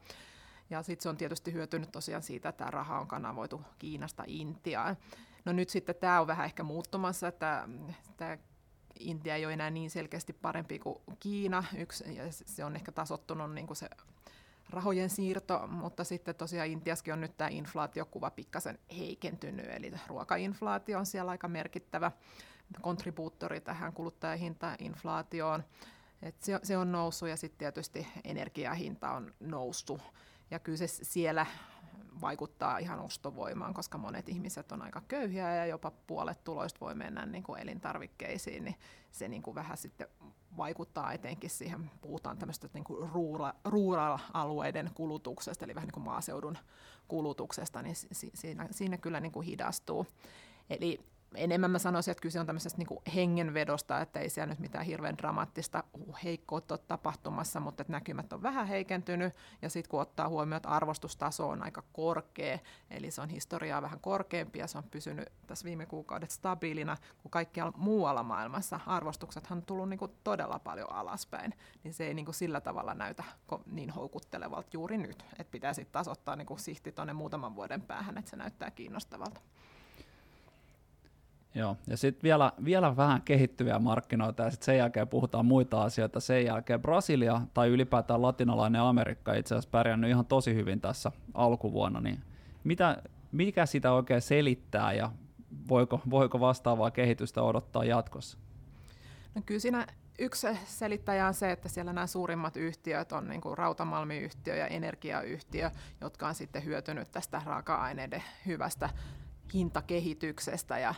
Ja 0.69 0.83
sitten 0.83 1.03
se 1.03 1.09
on 1.09 1.17
tietysti 1.17 1.53
hyötynyt 1.53 1.91
tosiaan 1.91 2.23
siitä, 2.23 2.49
että 2.49 2.57
tämä 2.57 2.71
raha 2.71 2.99
on 2.99 3.07
kanavoitu 3.07 3.61
Kiinasta 3.79 4.23
Intiaan. 4.27 4.97
No 5.45 5.53
nyt 5.53 5.69
sitten 5.69 5.95
tämä 5.95 6.21
on 6.21 6.27
vähän 6.27 6.45
ehkä 6.45 6.63
muuttumassa, 6.63 7.27
että 7.27 7.69
tämä 8.17 8.38
Intia 8.99 9.35
ei 9.35 9.45
ole 9.45 9.53
enää 9.53 9.69
niin 9.69 9.89
selkeästi 9.89 10.33
parempi 10.33 10.79
kuin 10.79 10.97
Kiina. 11.19 11.63
Yksi, 11.77 12.15
ja 12.15 12.23
se 12.29 12.65
on 12.65 12.75
ehkä 12.75 12.91
tasottunut 12.91 13.53
niin 13.53 13.67
kuin 13.67 13.77
se 13.77 13.89
rahojen 14.69 15.09
siirto, 15.09 15.67
mutta 15.67 16.03
sitten 16.03 16.35
tosiaan 16.35 16.67
Intiaskin 16.67 17.13
on 17.13 17.21
nyt 17.21 17.38
tämä 17.38 17.47
inflaatiokuva 17.47 18.31
pikkasen 18.31 18.79
heikentynyt, 18.97 19.66
eli 19.69 19.92
ruokainflaatio 20.07 20.99
on 20.99 21.06
siellä 21.06 21.31
aika 21.31 21.47
merkittävä 21.47 22.11
kontribuuttori 22.81 23.62
tähän 23.62 23.94
kuluttajahintainflaatioon. 23.94 25.64
Et 26.21 26.44
se, 26.44 26.59
se 26.64 26.78
on 26.78 26.92
noussut 26.92 27.30
ja 27.30 27.38
sitten 27.38 27.59
tietysti 27.59 28.07
energiahinta 28.24 29.12
on 29.12 29.33
noussut. 29.40 30.02
Ja 30.52 30.59
kyllä 30.59 30.78
se 30.78 30.88
siellä 30.88 31.45
vaikuttaa 32.21 32.78
ihan 32.78 33.00
ostovoimaan, 33.00 33.74
koska 33.74 33.97
monet 33.97 34.30
ihmiset 34.30 34.71
on 34.71 34.81
aika 34.81 35.02
köyhiä 35.07 35.56
ja 35.56 35.66
jopa 35.66 35.92
puolet 35.92 36.44
tuloista 36.44 36.80
voi 36.80 36.95
mennä 36.95 37.26
niin 37.26 37.44
kuin 37.44 37.62
elintarvikkeisiin, 37.62 38.66
niin 38.66 38.76
se 39.12 39.28
niin 39.28 39.42
kuin 39.42 39.56
vähän 39.56 39.78
sitten 39.78 40.07
vaikuttaa 40.57 41.14
etenkin 41.14 41.50
siihen, 41.50 41.92
puhutaan 42.02 42.38
tämmöistä 42.38 42.69
niin 42.74 42.83
kuin 42.83 43.09
rural-alueiden 43.66 44.92
kulutuksesta, 44.94 45.66
eli 45.66 45.76
vähän 45.76 45.88
niin 45.88 45.94
kuin 45.94 46.04
maaseudun 46.04 46.57
kulutuksesta, 47.07 47.81
niin 47.81 47.95
siinä, 48.12 48.68
siinä 48.71 48.97
kyllä 48.97 49.19
niin 49.19 49.31
kuin 49.31 49.45
hidastuu. 49.45 50.07
Eli 50.69 51.00
enemmän 51.35 51.71
mä 51.71 51.79
sanoisin, 51.79 52.11
että 52.11 52.21
kyse 52.21 52.39
on 52.39 52.45
tämmöisestä 52.45 52.77
niin 52.77 53.13
hengenvedosta, 53.15 54.01
että 54.01 54.19
ei 54.19 54.29
siellä 54.29 54.51
nyt 54.51 54.59
mitään 54.59 54.85
hirveän 54.85 55.17
dramaattista 55.17 55.83
heikkoutta 56.23 56.73
ole 56.73 56.79
tapahtumassa, 56.87 57.59
mutta 57.59 57.81
että 57.81 57.93
näkymät 57.93 58.33
on 58.33 58.43
vähän 58.43 58.67
heikentynyt, 58.67 59.33
ja 59.61 59.69
sitten 59.69 59.89
kun 59.89 60.01
ottaa 60.01 60.29
huomioon, 60.29 60.57
että 60.57 60.69
arvostustaso 60.69 61.49
on 61.49 61.63
aika 61.63 61.83
korkea, 61.93 62.59
eli 62.89 63.11
se 63.11 63.21
on 63.21 63.29
historiaa 63.29 63.81
vähän 63.81 63.99
korkeampi, 63.99 64.59
ja 64.59 64.67
se 64.67 64.77
on 64.77 64.83
pysynyt 64.83 65.29
tässä 65.47 65.65
viime 65.65 65.85
kuukaudet 65.85 66.31
stabiilina, 66.31 66.97
kun 67.21 67.31
kaikkialla 67.31 67.73
muualla 67.77 68.23
maailmassa. 68.23 68.79
Arvostuksethan 68.85 69.57
on 69.57 69.65
tullut 69.65 69.89
niin 69.89 69.99
todella 70.23 70.59
paljon 70.59 70.91
alaspäin, 70.91 71.53
niin 71.83 71.93
se 71.93 72.07
ei 72.07 72.13
niin 72.13 72.33
sillä 72.33 72.61
tavalla 72.61 72.93
näytä 72.93 73.23
niin 73.65 73.89
houkuttelevalta 73.89 74.69
juuri 74.73 74.97
nyt, 74.97 75.25
että 75.39 75.51
pitää 75.51 75.73
sitten 75.73 75.93
taas 75.93 76.07
ottaa 76.07 76.35
niin 76.35 76.59
sihti 76.59 76.91
tuonne 76.91 77.13
muutaman 77.13 77.55
vuoden 77.55 77.81
päähän, 77.81 78.17
että 78.17 78.31
se 78.31 78.35
näyttää 78.37 78.71
kiinnostavalta. 78.71 79.41
Joo, 81.56 81.77
ja 81.87 81.97
sitten 81.97 82.23
vielä, 82.23 82.51
vielä 82.66 82.97
vähän 82.97 83.21
kehittyviä 83.21 83.80
markkinoita, 83.80 84.44
ja 84.44 84.51
sitten 84.51 84.66
sen 84.66 84.77
jälkeen 84.77 85.07
puhutaan 85.07 85.45
muita 85.45 85.83
asioita. 85.83 86.19
Sen 86.19 86.45
jälkeen 86.45 86.81
Brasilia 86.81 87.42
tai 87.54 87.69
ylipäätään 87.69 88.21
latinalainen 88.21 88.81
Amerikka 88.81 89.33
itse 89.33 89.56
asiassa 89.56 89.69
pärjännyt 89.69 90.09
ihan 90.09 90.25
tosi 90.25 90.56
hyvin 90.56 90.81
tässä 90.81 91.11
alkuvuonna, 91.33 92.01
niin 92.01 92.23
mitä, 92.63 93.04
mikä 93.31 93.66
sitä 93.66 93.92
oikein 93.92 94.21
selittää, 94.21 94.94
ja 94.94 95.11
voiko, 95.69 96.01
voiko 96.09 96.39
vastaavaa 96.39 96.92
kehitystä 96.92 97.42
odottaa 97.42 97.83
jatkossa? 97.83 98.37
No 99.35 99.42
kyllä 99.45 99.59
siinä 99.59 99.87
yksi 100.19 100.47
selittäjä 100.66 101.27
on 101.27 101.33
se, 101.33 101.51
että 101.51 101.69
siellä 101.69 101.94
nämä 101.94 102.07
suurimmat 102.07 102.57
yhtiöt 102.57 103.11
on 103.11 103.27
niin 103.27 103.42
rautamalmiyhtiö 103.57 104.56
ja 104.56 104.68
energiayhtiö, 104.68 105.71
jotka 106.01 106.27
on 106.27 106.35
sitten 106.35 106.66
hyötynyt 106.66 107.11
tästä 107.11 107.42
raaka-aineiden 107.45 108.23
hyvästä 108.45 108.89
hintakehityksestä 109.54 110.80
ja 110.80 110.95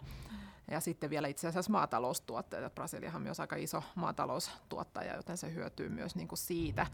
ja 0.71 0.79
sitten 0.79 1.09
vielä 1.09 1.27
itse 1.27 1.47
asiassa 1.47 1.71
maataloustuotteet. 1.71 2.75
Brasiliahan 2.75 3.19
on 3.19 3.23
myös 3.23 3.39
aika 3.39 3.55
iso 3.55 3.83
maataloustuottaja, 3.95 5.15
joten 5.15 5.37
se 5.37 5.53
hyötyy 5.53 5.89
myös 5.89 6.15
niin 6.15 6.27
kuin 6.27 6.39
siitä. 6.39 6.87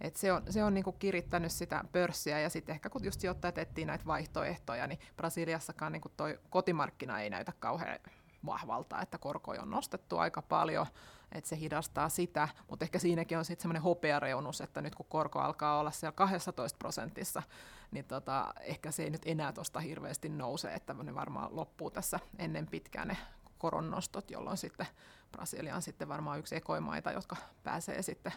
Et 0.00 0.16
se 0.16 0.32
on, 0.32 0.42
se 0.50 0.64
on 0.64 0.74
niin 0.74 0.84
kuin 0.84 0.96
kirittänyt 0.98 1.52
sitä 1.52 1.84
pörssiä 1.92 2.40
ja 2.40 2.50
sitten 2.50 2.74
ehkä 2.74 2.90
kun 2.90 3.04
just 3.04 3.20
sijoittajat 3.20 3.58
etsii 3.58 3.84
näitä 3.84 4.06
vaihtoehtoja, 4.06 4.86
niin 4.86 5.00
Brasiliassakaan 5.16 5.92
niin 5.92 6.02
kuin 6.02 6.12
toi 6.16 6.38
kotimarkkina 6.50 7.20
ei 7.20 7.30
näytä 7.30 7.52
kauhean 7.60 7.98
vahvalta, 8.46 9.00
että 9.00 9.18
korkoja 9.18 9.62
on 9.62 9.70
nostettu 9.70 10.18
aika 10.18 10.42
paljon, 10.42 10.86
että 11.32 11.48
se 11.48 11.58
hidastaa 11.58 12.08
sitä, 12.08 12.48
mutta 12.70 12.84
ehkä 12.84 12.98
siinäkin 12.98 13.38
on 13.38 13.44
sitten 13.44 13.62
semmoinen 13.62 13.82
hopeareunus, 13.82 14.60
että 14.60 14.80
nyt 14.80 14.94
kun 14.94 15.06
korko 15.08 15.38
alkaa 15.38 15.78
olla 15.78 15.90
siellä 15.90 16.12
12 16.12 16.78
prosentissa, 16.78 17.42
niin 17.90 18.04
tota, 18.04 18.54
ehkä 18.60 18.90
se 18.90 19.02
ei 19.02 19.10
nyt 19.10 19.22
enää 19.26 19.52
tuosta 19.52 19.80
hirveästi 19.80 20.28
nouse, 20.28 20.74
että 20.74 20.94
ne 20.94 21.14
varmaan 21.14 21.56
loppuu 21.56 21.90
tässä 21.90 22.20
ennen 22.38 22.66
pitkään 22.66 23.08
ne 23.08 23.16
koronnostot, 23.58 24.30
jolloin 24.30 24.56
sitten 24.56 24.86
Brasilia 25.32 25.76
on 25.76 25.82
sitten 25.82 26.08
varmaan 26.08 26.38
yksi 26.38 26.56
ekoimaita, 26.56 27.12
jotka 27.12 27.36
pääsee 27.62 28.02
sitten 28.02 28.32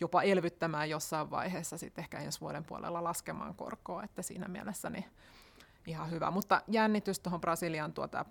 jopa 0.00 0.22
elvyttämään 0.22 0.90
jossain 0.90 1.30
vaiheessa 1.30 1.78
sitten 1.78 2.02
ehkä 2.02 2.18
ensi 2.18 2.40
vuoden 2.40 2.64
puolella 2.64 3.04
laskemaan 3.04 3.54
korkoa, 3.54 4.02
että 4.02 4.22
siinä 4.22 4.48
mielessä 4.48 4.90
niin 4.90 5.04
ihan 5.86 6.10
hyvä. 6.10 6.30
Mutta 6.30 6.62
jännitys 6.68 7.20
tuohon 7.20 7.40
Brasilian 7.40 7.92
tuota 7.92 8.24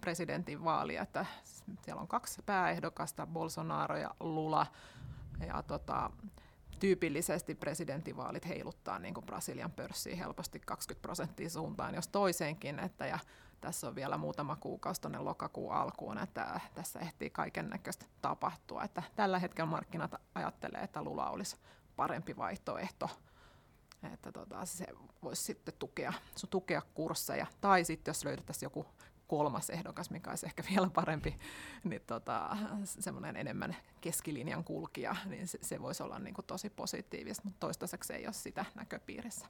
presidentin 0.00 0.64
vaaliin, 0.64 1.00
että 1.00 1.26
siellä 1.82 2.00
on 2.00 2.08
kaksi 2.08 2.42
pääehdokasta, 2.46 3.26
Bolsonaro 3.26 3.96
ja 3.96 4.14
Lula, 4.20 4.66
ja 5.46 5.62
tota, 5.62 6.10
tyypillisesti 6.80 7.54
presidentinvaalit 7.54 8.48
heiluttaa 8.48 8.98
niin 8.98 9.14
kuin 9.14 9.26
Brasilian 9.26 9.72
pörssiin 9.72 10.18
helposti 10.18 10.60
20 10.60 11.02
prosenttia 11.02 11.50
suuntaan, 11.50 11.94
jos 11.94 12.08
toiseenkin, 12.08 12.78
että 12.78 13.06
ja 13.06 13.18
tässä 13.60 13.88
on 13.88 13.94
vielä 13.94 14.18
muutama 14.18 14.56
kuukausi 14.56 15.00
tuonne 15.00 15.18
lokakuun 15.18 15.74
alkuun, 15.74 16.18
että 16.18 16.60
tässä 16.74 17.00
ehtii 17.00 17.30
kaiken 17.30 17.70
näköistä 17.70 18.06
tapahtua. 18.22 18.84
Että 18.84 19.02
tällä 19.16 19.38
hetkellä 19.38 19.70
markkinat 19.70 20.14
ajattelee, 20.34 20.80
että 20.80 21.02
Lula 21.02 21.30
olisi 21.30 21.56
parempi 21.96 22.36
vaihtoehto 22.36 23.10
että 24.12 24.32
tota, 24.32 24.64
se 24.64 24.86
voisi 25.22 25.42
sitten 25.42 25.74
tukea, 25.78 26.12
tukea 26.50 26.82
kursseja. 26.94 27.46
Tai 27.60 27.84
sitten 27.84 28.10
jos 28.10 28.24
löydettäisiin 28.24 28.66
joku 28.66 28.86
kolmas 29.26 29.70
ehdokas, 29.70 30.10
mikä 30.10 30.30
olisi 30.30 30.46
ehkä 30.46 30.62
vielä 30.70 30.90
parempi, 30.94 31.36
niin 31.84 32.02
tota, 32.06 32.56
semmoinen 32.84 33.36
enemmän 33.36 33.76
keskilinjan 34.00 34.64
kulkija, 34.64 35.16
niin 35.26 35.48
se, 35.48 35.58
se 35.62 35.82
voisi 35.82 36.02
olla 36.02 36.18
niin 36.18 36.34
kuin 36.34 36.46
tosi 36.46 36.70
positiivista, 36.70 37.44
mutta 37.44 37.60
toistaiseksi 37.60 38.12
ei 38.12 38.26
ole 38.26 38.32
sitä 38.32 38.64
näköpiirissä. 38.74 39.46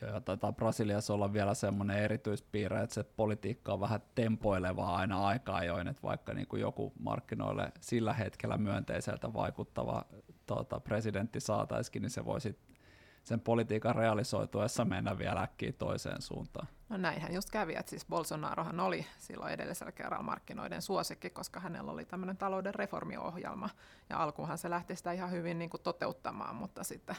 Ja 0.00 0.20
taitaa 0.20 0.52
Brasiliassa 0.52 1.14
olla 1.14 1.32
vielä 1.32 1.54
semmoinen 1.54 1.98
erityispiirre, 1.98 2.82
että 2.82 2.94
se 2.94 3.02
politiikka 3.04 3.72
on 3.72 3.80
vähän 3.80 4.00
tempoilevaa 4.14 4.96
aina 4.96 5.26
aikaa 5.26 5.64
join, 5.64 5.88
että 5.88 6.02
vaikka 6.02 6.34
niin 6.34 6.46
kuin 6.46 6.60
joku 6.60 6.92
markkinoille 6.98 7.72
sillä 7.80 8.12
hetkellä 8.12 8.58
myönteiseltä 8.58 9.32
vaikuttava 9.32 10.04
tuota, 10.46 10.80
presidentti 10.80 11.40
saataisikin, 11.40 12.02
niin 12.02 12.10
se 12.10 12.24
voi 12.24 12.40
sitten 12.40 12.76
sen 13.24 13.40
politiikan 13.40 13.94
realisoituessa 13.94 14.84
mennä 14.84 15.18
vielä 15.18 15.40
äkkiä 15.40 15.72
toiseen 15.72 16.22
suuntaan. 16.22 16.68
No 16.88 16.96
näinhän 16.96 17.34
just 17.34 17.50
kävi, 17.50 17.74
että 17.74 17.90
siis 17.90 18.06
Bolsonarohan 18.06 18.80
oli 18.80 19.06
silloin 19.18 19.52
edellisellä 19.52 19.92
kerralla 19.92 20.22
markkinoiden 20.22 20.82
suosikki, 20.82 21.30
koska 21.30 21.60
hänellä 21.60 21.92
oli 21.92 22.04
tämmöinen 22.04 22.36
talouden 22.36 22.74
reformiohjelma, 22.74 23.70
ja 24.10 24.22
alkuunhan 24.22 24.58
se 24.58 24.70
lähti 24.70 24.96
sitä 24.96 25.12
ihan 25.12 25.30
hyvin 25.30 25.58
niin 25.58 25.70
kuin 25.70 25.82
toteuttamaan, 25.82 26.56
mutta 26.56 26.84
sitten 26.84 27.16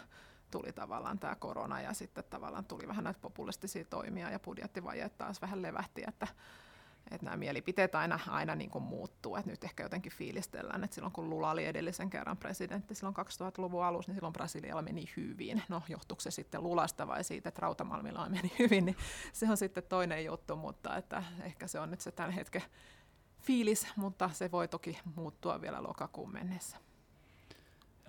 tuli 0.51 0.73
tavallaan 0.73 1.19
tämä 1.19 1.35
korona, 1.35 1.81
ja 1.81 1.93
sitten 1.93 2.23
tavallaan 2.29 2.65
tuli 2.65 2.87
vähän 2.87 3.03
näitä 3.03 3.19
populistisia 3.21 3.85
toimia, 3.85 4.29
ja 4.29 4.39
budjettivajeet 4.39 5.17
taas 5.17 5.41
vähän 5.41 5.61
levähti, 5.61 6.03
että 6.07 6.27
että 7.11 7.25
nämä 7.25 7.37
mielipiteet 7.37 7.95
aina, 7.95 8.19
aina 8.27 8.55
niin 8.55 8.69
kuin 8.69 8.83
muuttuu. 8.83 9.35
Et 9.35 9.45
nyt 9.45 9.63
ehkä 9.63 9.83
jotenkin 9.83 10.11
fiilistellään, 10.11 10.83
että 10.83 10.95
silloin 10.95 11.13
kun 11.13 11.29
Lula 11.29 11.51
oli 11.51 11.65
edellisen 11.65 12.09
kerran 12.09 12.37
presidentti 12.37 12.95
silloin 12.95 13.15
2000-luvun 13.15 13.83
alussa, 13.83 14.11
niin 14.11 14.15
silloin 14.15 14.33
Brasilialla 14.33 14.81
meni 14.81 15.05
hyvin. 15.17 15.63
No 15.69 15.81
johtuuko 15.89 16.21
se 16.21 16.31
sitten 16.31 16.63
Lulasta 16.63 17.07
vai 17.07 17.23
siitä, 17.23 17.49
että 17.49 17.61
Rautamalmilla 17.61 18.29
meni 18.29 18.51
hyvin, 18.59 18.85
niin 18.85 18.97
se 19.33 19.49
on 19.49 19.57
sitten 19.57 19.83
toinen 19.83 20.25
juttu, 20.25 20.55
mutta 20.55 20.97
että 20.97 21.23
ehkä 21.43 21.67
se 21.67 21.79
on 21.79 21.91
nyt 21.91 22.01
se 22.01 22.11
tämän 22.11 22.31
hetken 22.31 22.63
fiilis, 23.41 23.87
mutta 23.95 24.29
se 24.33 24.51
voi 24.51 24.67
toki 24.67 24.99
muuttua 25.15 25.61
vielä 25.61 25.83
lokakuun 25.83 26.33
mennessä. 26.33 26.77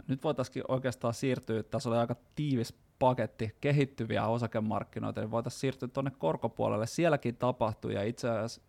Nyt 0.09 0.25
voitaisiin 0.25 0.65
oikeastaan 0.69 1.15
siirtyä, 1.15 1.63
tässä 1.63 1.89
oli 1.89 1.99
aika 1.99 2.17
tiivis 2.35 2.75
paketti 2.99 3.57
kehittyviä 3.61 4.27
osakemarkkinoita, 4.27 5.21
niin 5.21 5.31
voitaisiin 5.31 5.61
siirtyä 5.61 5.89
tuonne 5.89 6.11
korkopuolelle. 6.19 6.87
Sielläkin 6.87 7.37
tapahtui 7.37 7.95
ja 7.95 8.03
itse 8.03 8.31
asiassa 8.31 8.63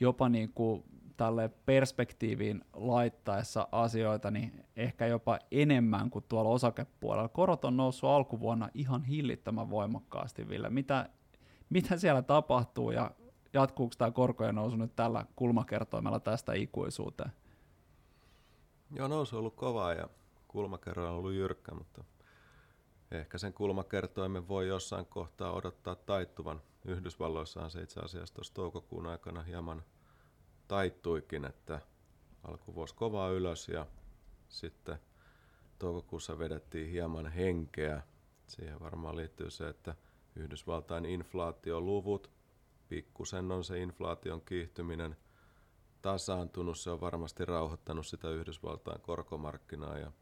jopa 0.00 0.28
niin 0.28 0.52
kuin 0.52 0.84
tälle 1.16 1.50
perspektiiviin 1.66 2.64
laittaessa 2.72 3.68
asioita, 3.72 4.30
niin 4.30 4.64
ehkä 4.76 5.06
jopa 5.06 5.38
enemmän 5.50 6.10
kuin 6.10 6.24
tuolla 6.28 6.50
osakepuolella. 6.50 7.28
Korot 7.28 7.64
on 7.64 7.76
noussut 7.76 8.10
alkuvuonna 8.10 8.68
ihan 8.74 9.02
hillittömän 9.02 9.70
voimakkaasti, 9.70 10.48
Ville. 10.48 10.70
Mitä, 10.70 11.08
mitä 11.70 11.96
siellä 11.96 12.22
tapahtuu 12.22 12.90
ja 12.90 13.10
jatkuuko 13.52 13.94
tämä 13.98 14.10
korkojen 14.10 14.54
nousu 14.54 14.76
nyt 14.76 14.96
tällä 14.96 15.26
kulmakertoimella 15.36 16.20
tästä 16.20 16.52
ikuisuuteen? 16.52 17.32
Joo, 18.94 19.08
nousu 19.08 19.36
on 19.36 19.40
ollut 19.40 19.54
kovaa 19.56 19.94
ja 19.94 20.08
kulmakerroin 20.48 21.10
on 21.10 21.16
ollut 21.16 21.32
jyrkkä, 21.32 21.74
mutta 21.74 22.04
ehkä 23.18 23.38
sen 23.38 23.52
kulmakertoimen 23.52 24.48
voi 24.48 24.68
jossain 24.68 25.06
kohtaa 25.06 25.52
odottaa 25.52 25.94
taittuvan. 25.94 26.62
Yhdysvalloissahan 26.84 27.70
se 27.70 27.82
itse 27.82 28.00
asiassa 28.00 28.34
tuossa 28.34 28.54
toukokuun 28.54 29.06
aikana 29.06 29.42
hieman 29.42 29.82
taittuikin, 30.68 31.44
että 31.44 31.80
alkuvuosi 32.44 32.94
kovaa 32.94 33.30
ylös 33.30 33.68
ja 33.68 33.86
sitten 34.48 34.98
toukokuussa 35.78 36.38
vedettiin 36.38 36.90
hieman 36.90 37.26
henkeä. 37.26 38.02
Siihen 38.46 38.80
varmaan 38.80 39.16
liittyy 39.16 39.50
se, 39.50 39.68
että 39.68 39.94
Yhdysvaltain 40.36 41.04
inflaatioluvut, 41.04 42.30
pikkusen 42.88 43.52
on 43.52 43.64
se 43.64 43.78
inflaation 43.78 44.40
kiihtyminen 44.40 45.16
tasaantunut, 46.02 46.78
se 46.78 46.90
on 46.90 47.00
varmasti 47.00 47.44
rauhoittanut 47.44 48.06
sitä 48.06 48.30
Yhdysvaltain 48.30 49.00
korkomarkkinaa 49.00 49.98
ja 49.98 50.12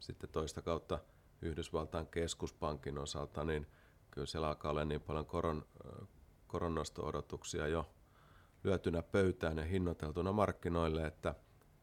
sitten 0.00 0.30
toista 0.30 0.62
kautta 0.62 0.98
Yhdysvaltain 1.42 2.06
keskuspankin 2.06 2.98
osalta, 2.98 3.44
niin 3.44 3.66
kyllä 4.10 4.26
siellä 4.26 4.48
alkaa 4.48 4.70
olla 4.70 4.84
niin 4.84 5.00
paljon 5.00 5.26
koron, 5.26 5.66
koronnosto-odotuksia 6.46 7.66
jo 7.66 7.90
lyötynä 8.64 9.02
pöytään 9.02 9.58
ja 9.58 9.64
hinnoiteltuna 9.64 10.32
markkinoille, 10.32 11.06
että 11.06 11.34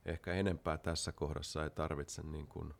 ehkä 0.05 0.33
enempää 0.33 0.77
tässä 0.77 1.11
kohdassa 1.11 1.63
ei 1.63 1.69
tarvitse 1.69 2.23
niin 2.23 2.47
kuin 2.47 2.73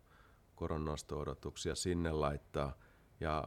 koronnosto-odotuksia 0.56 1.76
sinne 1.76 2.12
laittaa. 2.12 2.78
Ja 3.20 3.44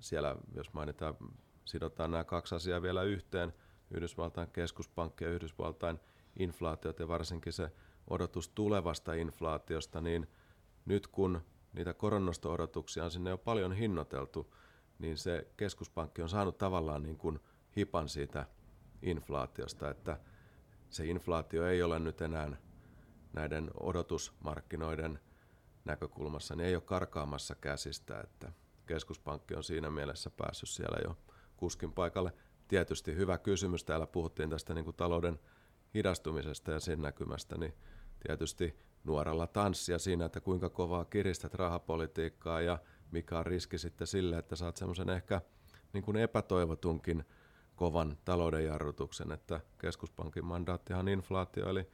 siellä, 0.00 0.36
jos 0.54 0.72
mainitaan, 0.72 1.16
sidotaan 1.64 2.10
nämä 2.10 2.24
kaksi 2.24 2.54
asiaa 2.54 2.82
vielä 2.82 3.02
yhteen, 3.02 3.52
Yhdysvaltain 3.90 4.50
keskuspankki 4.50 5.24
ja 5.24 5.30
Yhdysvaltain 5.30 6.00
inflaatiot 6.38 6.98
ja 6.98 7.08
varsinkin 7.08 7.52
se 7.52 7.70
odotus 8.10 8.48
tulevasta 8.48 9.14
inflaatiosta, 9.14 10.00
niin 10.00 10.30
nyt 10.84 11.06
kun 11.06 11.40
niitä 11.76 11.94
koronnosto-odotuksia 11.94 13.04
on 13.04 13.10
sinne 13.10 13.30
jo 13.30 13.38
paljon 13.38 13.72
hinnoiteltu, 13.72 14.54
niin 14.98 15.18
se 15.18 15.46
keskuspankki 15.56 16.22
on 16.22 16.28
saanut 16.28 16.58
tavallaan 16.58 17.02
niin 17.02 17.16
kuin 17.18 17.40
hipan 17.76 18.08
siitä 18.08 18.46
inflaatiosta, 19.02 19.90
että 19.90 20.20
se 20.90 21.06
inflaatio 21.06 21.66
ei 21.66 21.82
ole 21.82 21.98
nyt 21.98 22.20
enää 22.20 22.56
näiden 23.32 23.70
odotusmarkkinoiden 23.80 25.20
näkökulmassa, 25.84 26.56
niin 26.56 26.66
ei 26.66 26.74
ole 26.74 26.82
karkaamassa 26.82 27.54
käsistä, 27.54 28.20
että 28.20 28.52
keskuspankki 28.86 29.54
on 29.54 29.64
siinä 29.64 29.90
mielessä 29.90 30.30
päässyt 30.30 30.68
siellä 30.68 30.98
jo 31.04 31.18
kuskin 31.56 31.92
paikalle. 31.92 32.32
Tietysti 32.68 33.14
hyvä 33.14 33.38
kysymys, 33.38 33.84
täällä 33.84 34.06
puhuttiin 34.06 34.50
tästä 34.50 34.74
niin 34.74 34.84
kuin 34.84 34.96
talouden 34.96 35.38
hidastumisesta 35.94 36.72
ja 36.72 36.80
sen 36.80 37.02
näkymästä, 37.02 37.58
niin 37.58 37.74
tietysti 38.26 38.78
nuoralla 39.04 39.46
tanssia 39.46 39.98
siinä, 39.98 40.24
että 40.24 40.40
kuinka 40.40 40.70
kovaa 40.70 41.04
kiristät 41.04 41.54
rahapolitiikkaa 41.54 42.60
ja 42.60 42.78
mikä 43.10 43.38
on 43.38 43.46
riski 43.46 43.78
sitten 43.78 44.06
sille, 44.06 44.38
että 44.38 44.56
saat 44.56 44.76
semmoisen 44.76 45.08
ehkä 45.08 45.40
niin 45.92 46.04
kuin 46.04 46.16
epätoivotunkin 46.16 47.24
kovan 47.76 48.18
talouden 48.24 48.64
jarrutuksen, 48.64 49.32
että 49.32 49.60
keskuspankin 49.78 50.44
mandaattihan 50.44 51.08
inflaatio, 51.08 51.68
eli 51.68 51.86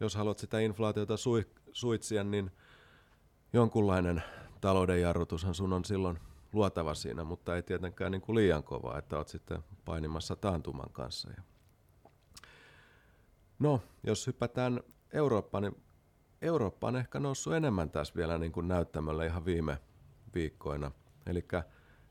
jos 0.00 0.14
haluat 0.14 0.38
sitä 0.38 0.58
inflaatiota 0.60 1.14
suitsia, 1.72 2.24
niin 2.24 2.50
jonkunlainen 3.52 4.22
talouden 4.60 5.00
jarrutushan 5.00 5.54
sun 5.54 5.72
on 5.72 5.84
silloin 5.84 6.18
luotava 6.52 6.94
siinä, 6.94 7.24
mutta 7.24 7.56
ei 7.56 7.62
tietenkään 7.62 8.12
niin 8.12 8.22
kuin 8.22 8.36
liian 8.36 8.62
kovaa, 8.62 8.98
että 8.98 9.16
oot 9.16 9.28
sitten 9.28 9.64
painimassa 9.84 10.36
taantuman 10.36 10.90
kanssa. 10.92 11.30
No, 13.58 13.82
jos 14.06 14.26
hypätään 14.26 14.80
Eurooppaan, 15.12 15.62
niin 15.62 15.82
Eurooppa 16.42 16.88
on 16.88 16.96
ehkä 16.96 17.20
noussut 17.20 17.54
enemmän 17.54 17.90
tässä 17.90 18.14
vielä 18.16 18.38
niin 18.38 18.52
kuin 18.52 18.68
näyttämöllä 18.68 19.24
ihan 19.24 19.44
viime 19.44 19.78
viikkoina. 20.34 20.90
Eli 21.26 21.44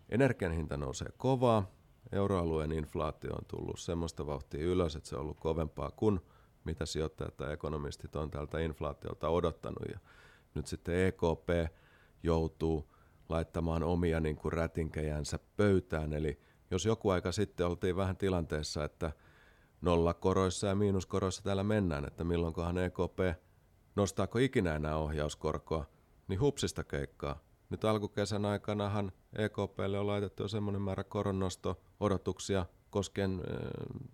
energian 0.09 0.51
hinta 0.51 0.77
nousee 0.77 1.07
kovaa, 1.17 1.71
euroalueen 2.11 2.71
inflaatio 2.71 3.33
on 3.33 3.45
tullut 3.47 3.79
semmoista 3.79 4.25
vauhtia 4.25 4.65
ylös, 4.65 4.95
että 4.95 5.09
se 5.09 5.15
on 5.15 5.21
ollut 5.21 5.39
kovempaa 5.39 5.91
kuin 5.91 6.19
mitä 6.63 6.85
sijoittajat 6.85 7.37
tai 7.37 7.53
ekonomistit 7.53 8.15
on 8.15 8.31
tältä 8.31 8.59
inflaatiolta 8.59 9.29
odottanut. 9.29 9.83
Ja 9.91 9.99
nyt 10.55 10.67
sitten 10.67 11.05
EKP 11.07 11.73
joutuu 12.23 12.93
laittamaan 13.29 13.83
omia 13.83 14.19
niin 14.19 14.35
kuin 14.35 14.53
rätinkejänsä 14.53 15.39
pöytään. 15.57 16.13
Eli 16.13 16.39
jos 16.71 16.85
joku 16.85 17.09
aika 17.09 17.31
sitten 17.31 17.65
oltiin 17.65 17.95
vähän 17.95 18.17
tilanteessa, 18.17 18.83
että 18.83 19.11
nollakoroissa 19.81 20.67
ja 20.67 20.75
miinuskoroissa 20.75 21.43
täällä 21.43 21.63
mennään, 21.63 22.05
että 22.05 22.23
milloinkohan 22.23 22.77
EKP, 22.77 23.19
nostaako 23.99 24.39
ikinä 24.39 24.75
enää 24.75 24.97
ohjauskorkoa, 24.97 25.85
niin 26.27 26.39
hupsista 26.39 26.83
keikkaa. 26.83 27.39
Nyt 27.69 27.85
alkukesän 27.85 28.45
aikanahan 28.45 29.11
EKPlle 29.33 29.99
on 29.99 30.07
laitettu 30.07 30.43
jo 30.43 30.47
semmoinen 30.47 30.81
määrä 30.81 31.03
koronnosto-odotuksia 31.03 32.65
koskien 32.89 33.31
äh, 33.31 33.57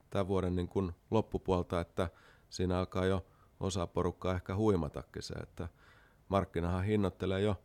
tämän 0.10 0.28
vuoden 0.28 0.56
niin 0.56 0.68
kuin 0.68 0.92
loppupuolta, 1.12 1.82
että 1.82 2.10
siinä 2.50 2.80
alkaa 2.80 3.06
jo 3.06 3.26
osa 3.60 3.88
porukkaa 3.88 4.36
ehkä 4.36 4.56
huimatakin 4.56 5.24
se, 5.24 5.34
että 5.34 5.68
markkinahan 6.30 6.84
hinnoittelee 6.84 7.42
jo 7.42 7.62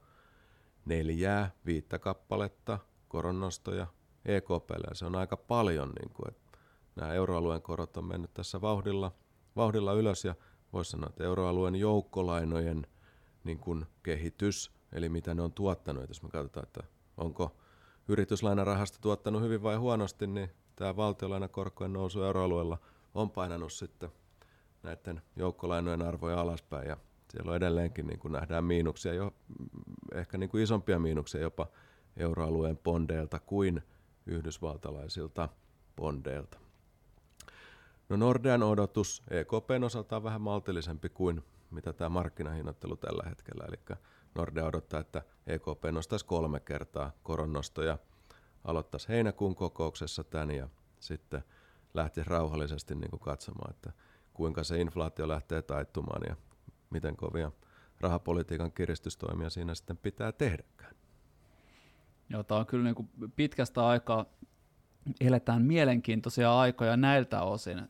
neljää, 0.85 1.51
viittä 1.67 1.99
kappaletta 1.99 2.79
koronnostoja 3.09 3.87
EKPlle 4.25 4.87
ja 4.89 4.95
se 4.95 5.07
on 5.07 5.17
aika 5.17 5.37
paljon, 5.37 5.93
niin 6.01 6.11
kuin, 6.15 6.29
että 6.29 6.59
nämä 6.97 7.13
euroalueen 7.13 7.63
korot 7.63 7.97
on 7.97 8.05
mennyt 8.05 8.35
tässä 8.35 8.61
vauhdilla, 8.61 9.13
vauhdilla 9.57 9.93
ylös 9.93 10.25
ja 10.25 10.35
voisi 10.73 10.91
sanoa, 10.91 11.09
että 11.09 11.25
euroalueen 11.25 11.75
joukkolainojen 11.75 12.87
niin 13.45 13.59
kuin 13.59 13.87
kehitys, 14.03 14.73
eli 14.93 15.09
mitä 15.09 15.35
ne 15.35 15.43
on 15.43 15.53
tuottanut, 15.53 16.09
jos 16.09 16.23
me 16.23 16.29
katsotaan, 16.29 16.67
että 16.67 16.83
onko 17.17 17.57
yrityslainarahasto 18.09 18.99
tuottanut 19.01 19.43
hyvin 19.43 19.63
vai 19.63 19.77
huonosti, 19.77 20.27
niin 20.27 20.51
tämä 20.77 20.97
valtiolainakorkojen 20.97 21.93
nousu 21.93 22.23
euroalueella 22.23 22.79
on 23.15 23.31
painanut 23.31 23.73
sitten 23.73 24.11
näiden 24.83 25.23
joukkolainojen 25.37 26.03
arvoja 26.03 26.41
alaspäin 26.41 26.89
ja 26.89 26.97
siellä 27.33 27.51
on 27.51 27.57
edelleenkin 27.57 28.07
niin 28.07 28.19
kuin 28.19 28.33
nähdään 28.33 28.65
miinuksia, 28.65 29.15
jo, 29.15 29.35
ehkä 30.15 30.39
niin 30.39 30.51
kuin 30.51 30.63
isompia 30.63 30.99
miinuksia 30.99 31.41
jopa 31.41 31.67
euroalueen 32.17 32.79
bondeilta 32.79 33.41
kuin 33.41 33.83
yhdysvaltalaisilta 34.27 35.49
bondeilta. 35.97 36.70
No 38.11 38.17
Nordean 38.17 38.63
odotus 38.63 39.23
EKPn 39.31 39.85
osalta 39.85 40.17
on 40.17 40.23
vähän 40.23 40.41
maltillisempi 40.41 41.09
kuin 41.09 41.45
mitä 41.71 41.93
tämä 41.93 42.09
markkinahinnoittelu 42.09 42.97
tällä 42.97 43.23
hetkellä. 43.29 43.65
Eli 43.69 43.97
Nordea 44.35 44.65
odottaa, 44.67 45.01
että 45.01 45.23
EKP 45.47 45.85
nostaisi 45.93 46.27
kolme 46.27 46.61
kertaa 46.61 47.13
koronnostoja, 47.23 47.99
aloittaisi 48.65 49.09
heinäkuun 49.09 49.55
kokouksessa 49.55 50.25
tämän 50.25 50.51
ja 50.51 50.69
sitten 51.01 51.45
lähtisi 51.95 52.31
rauhallisesti 52.31 52.95
niin 52.95 53.11
kuin 53.11 53.21
katsomaan, 53.21 53.71
että 53.71 53.93
kuinka 54.35 54.65
se 54.65 54.81
inflaatio 54.81 55.29
lähtee 55.29 55.63
taittumaan 55.63 56.23
ja 56.29 56.37
miten 56.91 57.17
kovia 57.17 57.53
rahapolitiikan 58.01 58.73
kiristystoimia 58.73 59.51
siinä 59.51 59.75
sitten 59.75 59.97
pitää 59.97 60.33
tehdäkään. 60.33 60.95
Joo, 62.29 62.43
tämä 62.43 62.61
on 62.61 62.67
kyllä 62.67 62.85
niin 62.85 62.95
kuin 62.95 63.09
pitkästä 63.37 63.87
aikaa 63.87 64.27
eletään 65.21 65.63
mielenkiintoisia 65.63 66.59
aikoja 66.59 66.97
näiltä 66.97 67.43
osin. 67.43 67.89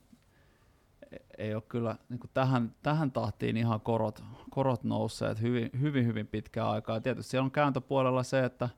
Ei 1.39 1.55
ole 1.55 1.63
kyllä 1.69 1.97
niin 2.09 2.21
kuin 2.21 2.31
tähän, 2.35 2.75
tähän 2.83 3.13
tahtiin 3.13 3.57
ihan 3.57 3.81
korot, 3.81 4.23
korot 4.51 4.85
nousseet 4.85 5.41
hyvin, 5.41 5.71
hyvin, 5.81 6.07
hyvin 6.07 6.27
pitkään 6.27 6.69
aikaa. 6.69 7.01
Tietysti 7.01 7.31
siellä 7.31 7.45
on 7.45 7.51
kääntöpuolella 7.51 8.23
se, 8.23 8.45
että 8.45 8.69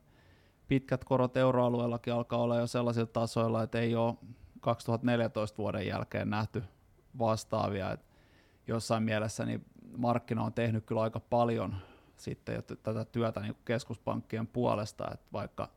pitkät 0.69 1.05
korot 1.05 1.37
euroalueellakin 1.37 2.13
alkaa 2.13 2.39
olla 2.39 2.57
jo 2.57 2.67
sellaisilla 2.67 3.07
tasoilla, 3.07 3.63
että 3.63 3.79
ei 3.79 3.97
ole 3.97 4.15
2014 4.61 5.59
vuoden 5.59 5.87
jälkeen 5.87 6.31
nähty 6.31 6.63
vastaavia. 7.19 7.93
Et 7.93 8.07
jossain 8.67 9.03
mielessä 9.03 9.45
niin 9.45 9.65
markkina 9.97 10.45
on 10.45 10.53
tehnyt 10.53 10.85
kyllä 10.87 11.03
aika 11.03 11.21
paljon 11.21 11.75
sitten 12.17 12.63
tätä 12.83 13.05
työtä 13.05 13.41
niin 13.41 13.57
keskuspankkien 13.65 14.47
puolesta, 14.47 15.11
että 15.13 15.27
vaikka 15.33 15.69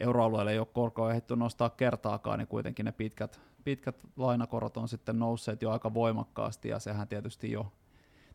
euroalueelle 0.00 0.52
ei 0.52 0.58
ole 0.58 0.66
korkoa 0.72 1.10
ehditty 1.10 1.36
nostaa 1.36 1.70
kertaakaan, 1.70 2.38
niin 2.38 2.48
kuitenkin 2.48 2.84
ne 2.84 2.92
pitkät, 2.92 3.40
pitkät 3.64 3.96
lainakorot 4.16 4.76
on 4.76 4.88
sitten 4.88 5.18
nousseet 5.18 5.62
jo 5.62 5.70
aika 5.70 5.94
voimakkaasti, 5.94 6.68
ja 6.68 6.78
sehän 6.78 7.08
tietysti 7.08 7.52
jo, 7.52 7.72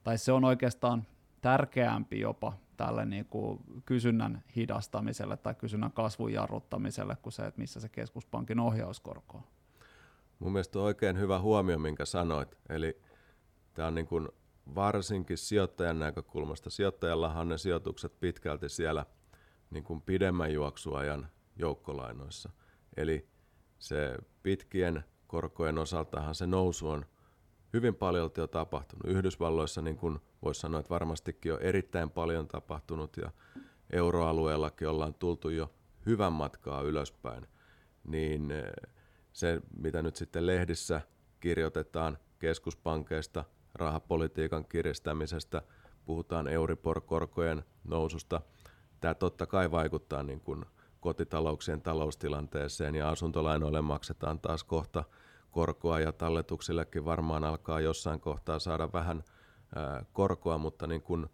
tai 0.04 0.18
se 0.18 0.32
on 0.32 0.46
oikeastaan 0.46 1.08
tärkeämpi 1.42 2.20
jopa 2.20 2.54
tälle 2.78 3.06
niin 3.06 3.26
kuin 3.26 3.60
kysynnän 3.86 4.44
hidastamiselle 4.56 5.38
tai 5.38 5.56
kysynnän 5.56 5.92
kasvun 5.92 6.34
jarruttamiselle 6.34 7.18
kuin 7.22 7.34
se, 7.34 7.46
että 7.46 7.62
missä 7.62 7.80
se 7.80 7.90
keskuspankin 7.90 8.60
ohjauskorko 8.60 9.38
on. 9.38 9.44
Mun 10.40 10.52
mielestä 10.52 10.80
on 10.80 10.86
oikein 10.86 11.20
hyvä 11.20 11.40
huomio, 11.40 11.80
minkä 11.80 12.06
sanoit. 12.06 12.58
Eli 12.70 13.02
tämä 13.74 13.88
on 13.88 13.96
niin 13.96 14.08
kuin 14.08 14.30
varsinkin 14.76 15.38
sijoittajan 15.38 16.00
näkökulmasta. 16.00 16.70
Sijoittajallahan 16.70 17.50
ne 17.50 17.58
sijoitukset 17.58 18.20
pitkälti 18.20 18.70
siellä 18.70 19.06
niin 19.70 19.84
kuin 19.84 20.02
pidemmän 20.02 20.54
juoksuajan 20.54 21.28
joukkolainoissa. 21.56 22.50
Eli 22.98 23.28
se 23.80 24.18
pitkien 24.44 25.04
korkojen 25.28 25.78
osaltahan 25.78 26.36
se 26.36 26.48
nousu 26.48 26.90
on 26.90 27.06
hyvin 27.74 27.96
paljon 27.96 28.32
jo 28.38 28.48
tapahtunut. 28.48 29.06
Yhdysvalloissa 29.06 29.82
niin 29.82 29.98
kuin 29.98 30.20
voisi 30.42 30.62
sanoa, 30.62 30.80
että 30.80 30.90
varmastikin 30.90 31.54
on 31.54 31.62
erittäin 31.62 32.10
paljon 32.10 32.48
tapahtunut 32.48 33.18
ja 33.18 33.32
euroalueellakin 33.94 34.88
ollaan 34.88 35.14
tultu 35.14 35.50
jo 35.50 35.74
hyvän 36.06 36.34
matkaa 36.34 36.82
ylöspäin. 36.82 37.48
Niin 38.04 38.52
eh, 38.52 38.72
se, 39.34 39.62
mitä 39.78 40.02
nyt 40.02 40.16
sitten 40.16 40.46
lehdissä 40.46 41.02
kirjoitetaan 41.40 42.18
keskuspankeista, 42.40 43.46
rahapolitiikan 43.74 44.66
kiristämisestä, 44.66 45.62
puhutaan 46.06 46.48
Euribor-korkojen 46.48 47.64
noususta. 47.84 48.42
Tämä 49.00 49.14
totta 49.14 49.46
kai 49.46 49.72
vaikuttaa 49.72 50.24
niin 50.24 50.40
kuin 50.40 50.66
kotitalouksien 51.08 51.82
taloustilanteeseen 51.82 52.96
ja 52.96 53.10
asuntolainoille 53.10 53.82
maksetaan 53.82 54.40
taas 54.40 54.64
kohta 54.64 55.04
korkoa 55.52 56.00
ja 56.00 56.12
talletuksillekin 56.12 57.06
varmaan 57.06 57.44
alkaa 57.44 57.80
jossain 57.80 58.20
kohtaa 58.20 58.60
saada 58.60 58.94
vähän 58.94 59.24
korkoa, 60.14 60.58
mutta 60.58 60.88
niin 60.88 61.02
kuin 61.02 61.28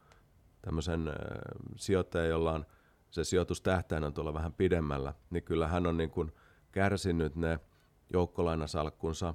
tämmöisen 0.61 1.13
sijoittajan, 1.75 2.29
jolla 2.29 2.51
on 2.51 2.65
se 3.11 3.23
sijoitustähtäin 3.23 4.03
on 4.03 4.13
tuolla 4.13 4.33
vähän 4.33 4.53
pidemmällä, 4.53 5.13
niin 5.29 5.43
kyllä 5.43 5.67
hän 5.67 5.87
on 5.87 5.97
niin 5.97 6.09
kuin 6.09 6.31
kärsinyt 6.71 7.35
ne 7.35 7.59
joukkolainasalkkunsa 8.13 9.33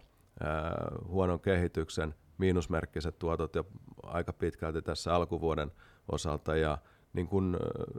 huonon 1.07 1.41
kehityksen 1.41 2.15
miinusmerkkiset 2.39 3.19
tuotot 3.19 3.55
jo 3.55 3.67
aika 4.03 4.33
pitkälti 4.33 4.83
tässä 4.83 5.15
alkuvuoden 5.15 5.73
osalta 6.13 6.57
ja 6.57 6.79
niin 7.13 7.27
kuin 7.27 7.57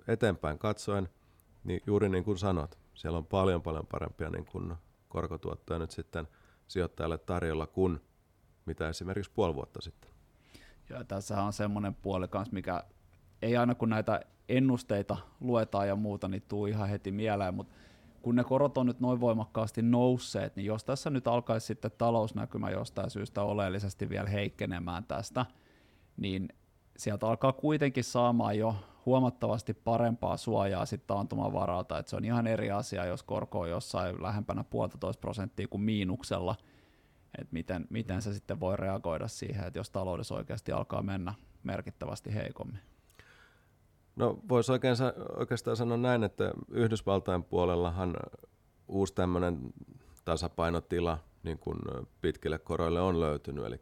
eteenpäin 0.08 0.60
katsoen, 0.60 1.10
niin 1.64 1.82
juuri 1.88 2.10
niin 2.10 2.24
kuin 2.24 2.38
sanot, 2.38 2.80
siellä 2.94 3.18
on 3.18 3.26
paljon 3.26 3.62
paljon 3.62 3.88
parempia 3.92 4.30
niin 4.30 4.46
kuin 4.46 4.74
korkotuottoja 5.08 5.80
nyt 5.80 5.92
sitten 5.92 6.28
sijoittajalle 6.68 7.18
tarjolla 7.18 7.68
kuin 7.68 8.02
mitä 8.66 8.90
esimerkiksi 8.90 9.32
puoli 9.32 9.56
vuotta 9.56 9.82
sitten. 9.82 10.10
Ja 10.90 11.04
tässä 11.04 11.44
on 11.44 11.54
semmoinen 11.54 11.96
puoli 11.96 12.28
kanssa, 12.28 12.54
mikä 12.54 12.84
ei 13.42 13.58
aina 13.58 13.76
kun 13.76 13.90
näitä 13.90 14.22
ennusteita 14.50 15.18
luetaan 15.40 15.88
ja 15.88 15.96
muuta, 15.96 16.28
niin 16.28 16.44
tuu 16.48 16.66
ihan 16.66 16.90
heti 16.90 17.12
mieleen, 17.12 17.54
mutta 17.54 17.74
kun 18.22 18.36
ne 18.36 18.44
korot 18.44 18.78
on 18.78 18.86
nyt 18.86 19.00
noin 19.00 19.20
voimakkaasti 19.20 19.82
nousseet, 19.82 20.56
niin 20.56 20.66
jos 20.66 20.84
tässä 20.84 21.10
nyt 21.10 21.28
alkaisi 21.28 21.68
sitten 21.68 21.92
talousnäkymä 21.98 22.70
jostain 22.70 23.10
syystä 23.10 23.44
oleellisesti 23.44 24.10
vielä 24.10 24.30
heikkenemään 24.30 25.04
tästä, 25.04 25.46
niin 26.18 26.50
sieltä 26.98 27.28
alkaa 27.28 27.54
kuitenkin 27.54 28.04
saamaan 28.04 28.58
jo 28.58 28.76
huomattavasti 29.10 29.74
parempaa 29.74 30.38
suojaa 30.38 30.86
sitten 30.86 31.08
taantuman 31.08 31.54
varalta, 31.54 32.00
että 32.00 32.10
se 32.10 32.16
on 32.16 32.26
ihan 32.26 32.48
eri 32.48 32.72
asia, 32.72 33.06
jos 33.06 33.24
korko 33.24 33.60
on 33.60 33.70
jossain 33.70 34.24
lähempänä 34.24 34.64
puolitoista 34.64 35.22
prosenttia 35.22 35.68
kuin 35.68 35.82
miinuksella, 35.82 36.56
että 37.38 37.54
miten, 37.54 37.88
miten 37.90 38.22
se 38.22 38.34
sitten 38.34 38.60
voi 38.60 38.78
reagoida 38.78 39.28
siihen, 39.28 39.68
että 39.68 39.80
jos 39.80 39.90
taloudessa 39.90 40.36
oikeasti 40.36 40.72
alkaa 40.72 41.02
mennä 41.02 41.34
merkittävästi 41.64 42.34
heikommin. 42.34 42.80
No 44.16 44.40
voisi 44.50 44.72
oikein, 44.72 44.96
oikeastaan 45.38 45.78
sanoa 45.78 45.98
näin, 45.98 46.24
että 46.24 46.52
Yhdysvaltain 46.72 47.44
puolellahan 47.44 48.16
uusi 48.88 49.16
tämmöinen 49.16 49.60
tasapainotila 50.26 51.20
niin 51.44 51.60
kuin 51.60 51.80
pitkille 52.22 52.60
koroille 52.60 53.02
on 53.02 53.20
löytynyt, 53.20 53.66
eli 53.66 53.82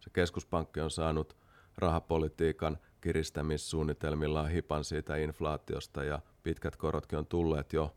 se 0.00 0.10
keskuspankki 0.12 0.80
on 0.80 0.90
saanut 0.90 1.36
rahapolitiikan 1.78 2.78
kiristämissuunnitelmillaan 3.00 4.50
hipan 4.50 4.84
siitä 4.84 5.16
inflaatiosta 5.16 6.04
ja 6.04 6.20
pitkät 6.42 6.76
korotkin 6.76 7.18
on 7.18 7.26
tulleet 7.26 7.72
jo 7.72 7.96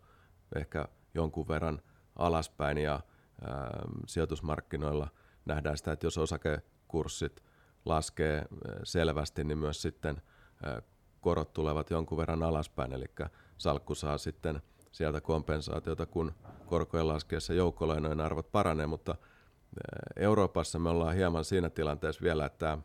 ehkä 0.56 0.88
jonkun 1.14 1.48
verran 1.48 1.82
alaspäin 2.16 2.78
ja 2.78 3.00
ää, 3.48 3.82
sijoitusmarkkinoilla 4.08 5.08
nähdään 5.46 5.78
sitä, 5.78 5.92
että 5.92 6.06
jos 6.06 6.18
osakekurssit 6.18 7.44
laskee 7.86 8.46
selvästi, 8.84 9.44
niin 9.44 9.58
myös 9.58 9.82
sitten 9.82 10.22
korot 11.22 11.54
tulevat 11.54 11.90
jonkun 11.90 12.18
verran 12.18 12.44
alaspäin, 12.44 12.94
eli 12.94 13.06
salkku 13.58 13.96
saa 13.96 14.18
sitten 14.18 14.62
sieltä 14.92 15.22
kompensaatiota, 15.22 16.06
kun 16.06 16.32
korkojen 16.66 17.08
laskeessa 17.08 17.54
joukkolainojen 17.54 18.22
arvot 18.22 18.52
paranee, 18.52 18.86
mutta 18.86 19.16
Euroopassa 20.16 20.80
me 20.80 20.90
ollaan 20.90 21.16
hieman 21.16 21.46
siinä 21.46 21.70
tilanteessa 21.70 22.22
vielä, 22.24 22.46
että 22.46 22.78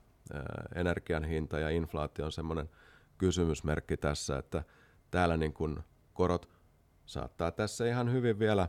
energian 0.74 1.24
hinta 1.24 1.58
ja 1.58 1.70
inflaatio 1.70 2.24
on 2.24 2.32
semmoinen 2.32 2.70
kysymysmerkki 3.18 3.96
tässä, 3.96 4.38
että 4.38 4.62
täällä 5.10 5.36
niin 5.36 5.52
kun 5.52 5.82
korot 6.12 6.48
saattaa 7.06 7.50
tässä 7.50 7.86
ihan 7.86 8.12
hyvin 8.12 8.38
vielä 8.38 8.68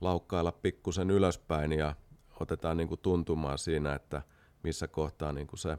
laukkailla 0.00 0.52
pikkusen 0.52 1.10
ylöspäin 1.10 1.72
ja 1.72 1.94
otetaan 2.40 2.76
niin 2.76 2.88
kuin 2.88 3.00
tuntumaan 3.00 3.58
siinä, 3.58 3.94
että 3.94 4.22
missä 4.62 4.88
kohtaa 4.88 5.32
niin 5.32 5.46
kuin 5.46 5.58
se 5.58 5.78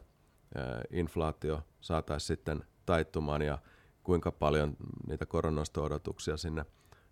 inflaatio 0.89 1.63
saataisiin 1.81 2.27
sitten 2.27 2.63
taittumaan 2.85 3.41
ja 3.41 3.57
kuinka 4.03 4.31
paljon 4.31 4.77
niitä 5.07 5.25
koronasto-odotuksia 5.25 6.37
sinne 6.37 6.65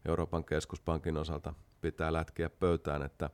Euroopan 0.08 0.46
keskuspankin 0.46 1.18
osalta 1.18 1.54
pitää 1.82 2.14
lätkiä 2.14 2.50
pöytään, 2.50 3.02
että 3.02 3.30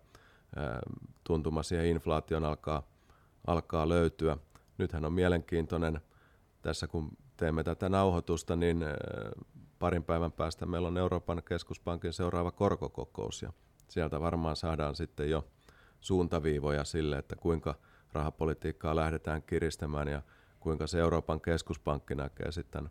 tuntuma 1.23 1.63
siihen 1.63 1.85
inflaation 1.85 2.45
alkaa, 2.45 2.83
alkaa 3.47 3.89
löytyä. 3.89 4.37
Nythän 4.77 5.05
on 5.05 5.13
mielenkiintoinen, 5.13 6.01
tässä 6.61 6.87
kun 6.87 7.09
teemme 7.37 7.63
tätä 7.63 7.89
nauhoitusta, 7.89 8.55
niin 8.55 8.85
parin 9.79 10.03
päivän 10.03 10.31
päästä 10.31 10.65
meillä 10.65 10.87
on 10.87 10.97
Euroopan 10.97 11.43
keskuspankin 11.43 12.13
seuraava 12.13 12.51
korkokokous 12.51 13.41
ja 13.41 13.53
sieltä 13.87 14.19
varmaan 14.19 14.55
saadaan 14.55 14.95
sitten 14.95 15.29
jo 15.29 15.47
suuntaviivoja 15.99 16.83
sille, 16.83 17.17
että 17.17 17.35
kuinka 17.35 17.75
rahapolitiikkaa 18.13 18.95
lähdetään 18.95 19.43
kiristämään 19.43 20.07
ja 20.07 20.21
kuinka 20.59 20.87
se 20.87 20.99
Euroopan 20.99 21.41
keskuspankki 21.41 22.15
näkee 22.15 22.51
sitten 22.51 22.89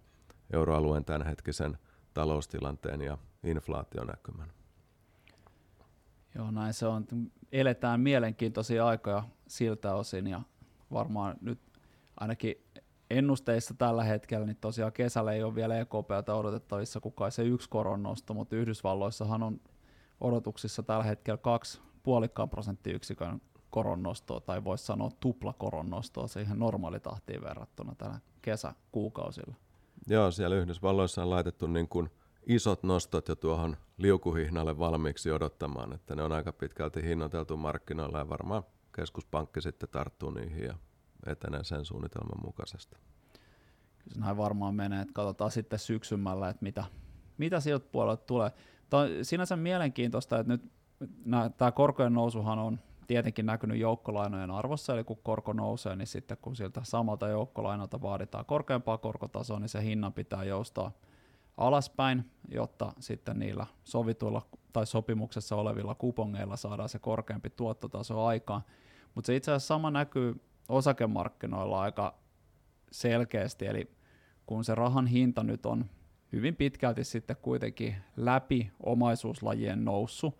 euroalueen 0.52 1.04
tämänhetkisen 1.04 1.78
taloustilanteen 2.14 3.00
ja 3.00 3.18
inflaationäkymän. 3.42 4.57
Joo, 6.38 6.50
näin 6.50 6.74
se 6.74 6.86
on. 6.86 7.06
Eletään 7.52 8.00
mielenkiintoisia 8.00 8.86
aikoja 8.86 9.24
siltä 9.48 9.94
osin 9.94 10.26
ja 10.26 10.40
varmaan 10.92 11.36
nyt 11.40 11.60
ainakin 12.16 12.54
ennusteissa 13.10 13.74
tällä 13.74 14.04
hetkellä, 14.04 14.46
niin 14.46 14.56
tosiaan 14.60 14.92
kesällä 14.92 15.32
ei 15.32 15.42
ole 15.42 15.54
vielä 15.54 15.78
EKPltä 15.78 16.34
odotettavissa 16.34 17.00
kukaan 17.00 17.32
se 17.32 17.42
yksi 17.42 17.68
koronnosto, 17.68 18.34
mutta 18.34 18.56
Yhdysvalloissahan 18.56 19.42
on 19.42 19.60
odotuksissa 20.20 20.82
tällä 20.82 21.04
hetkellä 21.04 21.38
kaksi 21.38 21.80
puolikkaan 22.02 22.50
prosenttiyksikön 22.50 23.40
koronnostoa, 23.70 24.40
tai 24.40 24.64
voisi 24.64 24.86
sanoa 24.86 25.10
tupla 25.20 25.52
koronnostoa 25.52 26.26
siihen 26.26 26.58
normaalitahtiin 26.58 27.42
verrattuna 27.42 27.94
tällä 27.94 28.20
kesäkuukausilla. 28.42 29.54
Joo, 30.08 30.30
siellä 30.30 30.56
Yhdysvalloissa 30.56 31.22
on 31.22 31.30
laitettu 31.30 31.66
niin 31.66 31.88
kuin 31.88 32.10
isot 32.46 32.82
nostot 32.82 33.28
jo 33.28 33.36
tuohon 33.36 33.76
liukuhihnalle 33.98 34.78
valmiiksi 34.78 35.30
odottamaan, 35.30 35.92
että 35.92 36.16
ne 36.16 36.22
on 36.22 36.32
aika 36.32 36.52
pitkälti 36.52 37.02
hinnoiteltu 37.02 37.56
markkinoilla 37.56 38.18
ja 38.18 38.28
varmaan 38.28 38.62
keskuspankki 38.96 39.60
sitten 39.60 39.88
tarttuu 39.88 40.30
niihin 40.30 40.64
ja 40.64 40.74
etenee 41.26 41.64
sen 41.64 41.84
suunnitelman 41.84 42.44
mukaisesti. 42.44 42.96
Kyllä 43.98 44.26
näin 44.26 44.36
varmaan 44.36 44.74
menee, 44.74 45.00
että 45.02 45.14
katsotaan 45.14 45.50
sitten 45.50 45.78
syksymällä, 45.78 46.48
että 46.48 46.62
mitä, 46.62 46.84
mitä 47.38 47.60
sieltä 47.60 47.86
puolelta 47.92 48.24
tulee. 48.26 48.50
Tämä 48.90 49.02
on 49.02 49.08
sinänsä 49.22 49.56
mielenkiintoista, 49.56 50.38
että 50.38 50.52
nyt 50.52 50.72
tämä 51.56 51.72
korkojen 51.72 52.12
nousuhan 52.12 52.58
on 52.58 52.78
tietenkin 53.06 53.46
näkynyt 53.46 53.78
joukkolainojen 53.78 54.50
arvossa, 54.50 54.94
eli 54.94 55.04
kun 55.04 55.18
korko 55.22 55.52
nousee, 55.52 55.96
niin 55.96 56.06
sitten 56.06 56.36
kun 56.42 56.56
siltä 56.56 56.80
samalta 56.84 57.28
joukkolainalta 57.28 58.02
vaaditaan 58.02 58.44
korkeampaa 58.44 58.98
korkotasoa, 58.98 59.60
niin 59.60 59.68
se 59.68 59.82
hinnan 59.82 60.12
pitää 60.12 60.44
joustaa 60.44 60.92
alaspäin, 61.58 62.24
jotta 62.48 62.92
sitten 63.00 63.38
niillä 63.38 63.66
sovituilla 63.84 64.42
tai 64.72 64.86
sopimuksessa 64.86 65.56
olevilla 65.56 65.94
kupongeilla 65.94 66.56
saadaan 66.56 66.88
se 66.88 66.98
korkeampi 66.98 67.50
tuottotaso 67.50 68.24
aikaan. 68.24 68.62
Mutta 69.14 69.26
se 69.26 69.36
itse 69.36 69.50
asiassa 69.50 69.74
sama 69.74 69.90
näkyy 69.90 70.40
osakemarkkinoilla 70.68 71.80
aika 71.80 72.14
selkeästi, 72.92 73.66
eli 73.66 73.90
kun 74.46 74.64
se 74.64 74.74
rahan 74.74 75.06
hinta 75.06 75.42
nyt 75.42 75.66
on 75.66 75.84
hyvin 76.32 76.56
pitkälti 76.56 77.04
sitten 77.04 77.36
kuitenkin 77.42 77.94
läpi 78.16 78.70
omaisuuslajien 78.80 79.84
noussut, 79.84 80.38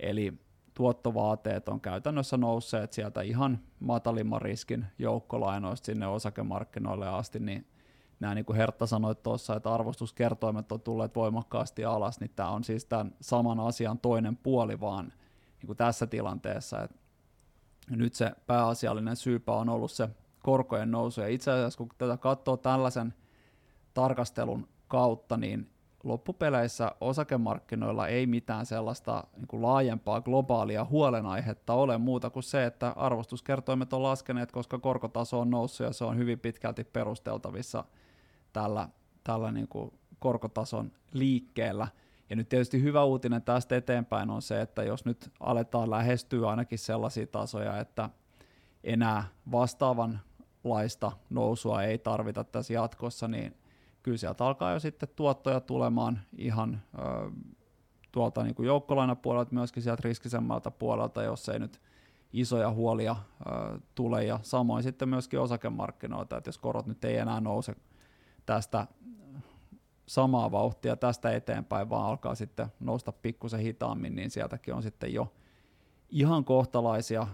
eli 0.00 0.32
tuottovaateet 0.74 1.68
on 1.68 1.80
käytännössä 1.80 2.36
nousseet 2.36 2.92
sieltä 2.92 3.22
ihan 3.22 3.60
matalimman 3.80 4.42
riskin 4.42 4.86
joukkolainoista 4.98 5.86
sinne 5.86 6.06
osakemarkkinoille 6.06 7.08
asti, 7.08 7.38
niin 7.38 7.66
nämä 8.20 8.34
niin 8.34 8.44
kuin 8.44 8.56
Hertta 8.56 8.86
sanoi 8.86 9.14
tuossa, 9.14 9.56
että 9.56 9.74
arvostuskertoimet 9.74 10.72
on 10.72 10.80
tulleet 10.80 11.14
voimakkaasti 11.16 11.84
alas, 11.84 12.20
niin 12.20 12.30
tämä 12.36 12.50
on 12.50 12.64
siis 12.64 12.84
tämän 12.84 13.14
saman 13.20 13.60
asian 13.60 13.98
toinen 13.98 14.36
puoli 14.36 14.80
vaan 14.80 15.06
niin 15.60 15.66
kuin 15.66 15.76
tässä 15.76 16.06
tilanteessa, 16.06 16.82
että 16.82 16.96
nyt 17.90 18.14
se 18.14 18.30
pääasiallinen 18.46 19.16
syypä 19.16 19.52
on 19.52 19.68
ollut 19.68 19.90
se 19.90 20.08
korkojen 20.42 20.90
nousu, 20.90 21.20
ja 21.20 21.28
itse 21.28 21.50
asiassa 21.50 21.78
kun 21.78 21.88
tätä 21.98 22.16
katsoo 22.16 22.56
tällaisen 22.56 23.14
tarkastelun 23.94 24.68
kautta, 24.88 25.36
niin 25.36 25.70
loppupeleissä 26.04 26.92
osakemarkkinoilla 27.00 28.08
ei 28.08 28.26
mitään 28.26 28.66
sellaista 28.66 29.24
niin 29.36 29.46
kuin 29.46 29.62
laajempaa 29.62 30.20
globaalia 30.20 30.84
huolenaihetta 30.84 31.72
ole 31.72 31.98
muuta 31.98 32.30
kuin 32.30 32.42
se, 32.42 32.64
että 32.64 32.92
arvostuskertoimet 32.96 33.92
on 33.92 34.02
laskeneet, 34.02 34.52
koska 34.52 34.78
korkotaso 34.78 35.40
on 35.40 35.50
noussut 35.50 35.86
ja 35.86 35.92
se 35.92 36.04
on 36.04 36.18
hyvin 36.18 36.40
pitkälti 36.40 36.84
perusteltavissa 36.84 37.84
tällä, 38.54 38.88
tällä 39.24 39.52
niin 39.52 39.68
kuin 39.68 39.92
korkotason 40.18 40.92
liikkeellä. 41.12 41.88
Ja 42.30 42.36
nyt 42.36 42.48
tietysti 42.48 42.82
hyvä 42.82 43.04
uutinen 43.04 43.42
tästä 43.42 43.76
eteenpäin 43.76 44.30
on 44.30 44.42
se, 44.42 44.60
että 44.60 44.82
jos 44.82 45.04
nyt 45.04 45.30
aletaan 45.40 45.90
lähestyä 45.90 46.48
ainakin 46.48 46.78
sellaisia 46.78 47.26
tasoja, 47.26 47.80
että 47.80 48.10
enää 48.84 49.24
vastaavanlaista 49.52 51.12
nousua 51.30 51.82
ei 51.82 51.98
tarvita 51.98 52.44
tässä 52.44 52.72
jatkossa, 52.72 53.28
niin 53.28 53.56
kyllä 54.02 54.18
sieltä 54.18 54.46
alkaa 54.46 54.72
jo 54.72 54.80
sitten 54.80 55.08
tuottoja 55.16 55.60
tulemaan 55.60 56.20
ihan 56.38 56.82
ö, 56.98 57.30
tuolta 58.12 58.42
niin 58.42 58.54
kuin 58.54 58.66
joukkolainapuolelta, 58.66 59.54
myöskin 59.54 59.82
sieltä 59.82 60.02
riskisemmältä 60.04 60.70
puolelta, 60.70 61.22
jos 61.22 61.48
ei 61.48 61.58
nyt 61.58 61.80
isoja 62.32 62.70
huolia 62.70 63.16
ö, 63.16 63.78
tule, 63.94 64.24
ja 64.24 64.40
samoin 64.42 64.82
sitten 64.82 65.08
myöskin 65.08 65.40
osakemarkkinoilta, 65.40 66.36
että 66.36 66.48
jos 66.48 66.58
korot 66.58 66.86
nyt 66.86 67.04
ei 67.04 67.16
enää 67.16 67.40
nouse 67.40 67.76
tästä 68.46 68.86
samaa 70.06 70.50
vauhtia 70.50 70.96
tästä 70.96 71.32
eteenpäin, 71.32 71.90
vaan 71.90 72.06
alkaa 72.06 72.34
sitten 72.34 72.66
nousta 72.80 73.12
pikkusen 73.12 73.60
hitaammin, 73.60 74.14
niin 74.14 74.30
sieltäkin 74.30 74.74
on 74.74 74.82
sitten 74.82 75.14
jo 75.14 75.32
ihan 76.08 76.44
kohtalaisia 76.44 77.26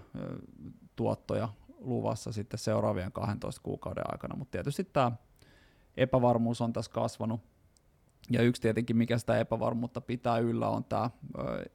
tuottoja 0.96 1.48
luvassa 1.78 2.32
sitten 2.32 2.58
seuraavien 2.58 3.12
12 3.12 3.60
kuukauden 3.62 4.04
aikana, 4.12 4.36
mutta 4.36 4.52
tietysti 4.52 4.84
tämä 4.84 5.12
epävarmuus 5.96 6.60
on 6.60 6.72
tässä 6.72 6.92
kasvanut. 6.92 7.40
Ja 8.30 8.42
yksi 8.42 8.62
tietenkin, 8.62 8.96
mikä 8.96 9.18
sitä 9.18 9.38
epävarmuutta 9.38 10.00
pitää 10.00 10.38
yllä, 10.38 10.68
on 10.68 10.84
tämä 10.84 11.10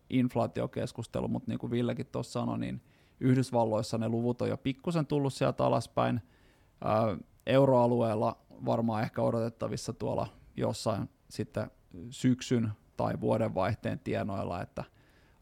inflaatiokeskustelu, 0.09 1.27
mutta 1.27 1.51
niin 1.51 1.59
kuin 1.59 1.71
Villekin 1.71 2.05
tuossa 2.05 2.39
sanoi, 2.39 2.59
niin 2.59 2.81
Yhdysvalloissa 3.19 3.97
ne 3.97 4.09
luvut 4.09 4.41
on 4.41 4.49
jo 4.49 4.57
pikkusen 4.57 5.05
tullut 5.05 5.33
sieltä 5.33 5.65
alaspäin. 5.65 6.21
Euroalueella 7.45 8.37
varmaan 8.65 9.03
ehkä 9.03 9.21
odotettavissa 9.21 9.93
tuolla 9.93 10.27
jossain 10.55 11.09
sitten 11.29 11.71
syksyn 12.09 12.71
tai 12.97 13.19
vuodenvaihteen 13.21 13.99
tienoilla, 13.99 14.61
että 14.61 14.83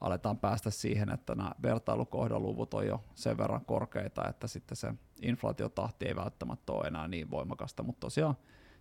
aletaan 0.01 0.39
päästä 0.39 0.69
siihen, 0.69 1.09
että 1.09 1.35
nämä 1.35 1.51
vertailukohdaluvut 1.61 2.73
on 2.73 2.87
jo 2.87 3.03
sen 3.15 3.37
verran 3.37 3.65
korkeita, 3.65 4.29
että 4.29 4.47
sitten 4.47 4.75
se 4.75 4.93
inflaatiotahti 5.21 6.05
ei 6.05 6.15
välttämättä 6.15 6.73
ole 6.73 6.87
enää 6.87 7.07
niin 7.07 7.31
voimakasta, 7.31 7.83
mutta 7.83 7.99
tosiaan 7.99 8.35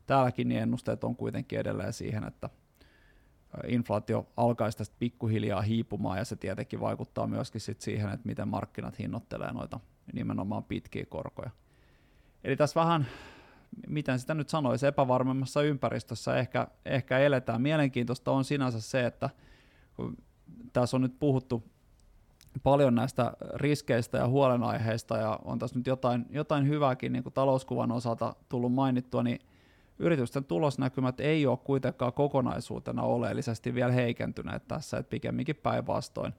täälläkin 0.07 0.49
niin 0.49 0.62
ennusteet 0.62 1.05
on 1.05 1.16
kuitenkin 1.16 1.59
edelleen 1.59 1.92
siihen, 1.92 2.25
että 2.25 2.51
inflaatio 3.66 4.33
alkaisi 4.37 4.79
tästä 4.79 4.97
pikkuhiljaa 4.99 5.62
hiipumaan 5.62 6.18
ja 6.18 6.25
se 6.25 6.37
tietenkin 6.37 6.81
vaikuttaa 6.81 7.27
myöskin 7.27 7.61
sit 7.61 7.81
siihen, 7.81 8.09
että 8.09 8.29
miten 8.29 8.49
markkinat 8.49 8.99
hinnoittelee 8.99 9.53
noita 9.53 9.81
nimenomaan 10.12 10.64
pitkiä 10.64 11.07
korkoja. 11.07 11.51
Eli 12.45 12.57
tässä 12.57 12.81
vähän, 12.81 13.07
miten 13.89 14.19
sitä 14.19 14.35
nyt 14.35 14.49
sanoisi, 14.49 14.87
epävarmemmassa 14.87 15.63
ympäristössä 15.63 16.37
ehkä, 16.37 16.69
ehkä 16.85 17.19
eletään. 17.19 17.63
Mielenkiintoista 17.63 18.31
on 18.31 18.45
sinänsä 18.45 18.81
se, 18.81 19.07
että 19.07 19.31
kun 19.95 20.17
tässä 20.73 20.97
on 20.97 21.01
nyt 21.01 21.19
puhuttu 21.21 21.73
paljon 22.63 22.95
näistä 22.95 23.33
riskeistä 23.55 24.19
ja 24.19 24.29
huolenaiheista 24.29 25.17
ja 25.17 25.39
on 25.45 25.59
tässä 25.59 25.79
nyt 25.79 25.87
jotain, 25.87 26.27
jotain 26.31 26.69
hyvääkin 26.69 27.13
niin 27.13 27.23
kuin 27.23 27.33
talouskuvan 27.33 27.93
osalta 27.93 28.37
tullut 28.49 28.73
mainittua, 28.73 29.23
niin 29.23 29.39
yritysten 29.99 30.45
tulosnäkymät 30.45 31.21
ei 31.21 31.47
ole 31.47 31.59
kuitenkaan 31.65 32.13
kokonaisuutena 32.13 33.03
oleellisesti 33.03 33.75
vielä 33.75 33.93
heikentyneet 33.93 34.69
tässä, 34.69 34.99
että 34.99 35.11
pikemminkin 35.11 35.57
päinvastoin. 35.57 36.35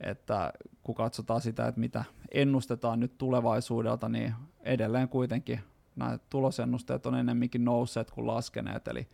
että 0.00 0.52
kun 0.82 0.94
katsotaan 0.94 1.40
sitä, 1.40 1.66
että 1.68 1.80
mitä 1.80 2.04
ennustetaan 2.32 3.00
nyt 3.00 3.18
tulevaisuudelta, 3.18 4.08
niin 4.08 4.34
edelleen 4.60 5.08
kuitenkin 5.08 5.60
nämä 5.98 6.18
tulosennusteet 6.30 7.06
on 7.06 7.14
enemmänkin 7.14 7.64
nousseet 7.64 8.10
kuin 8.10 8.26
laskeneet, 8.26 8.88
eli 8.88 9.08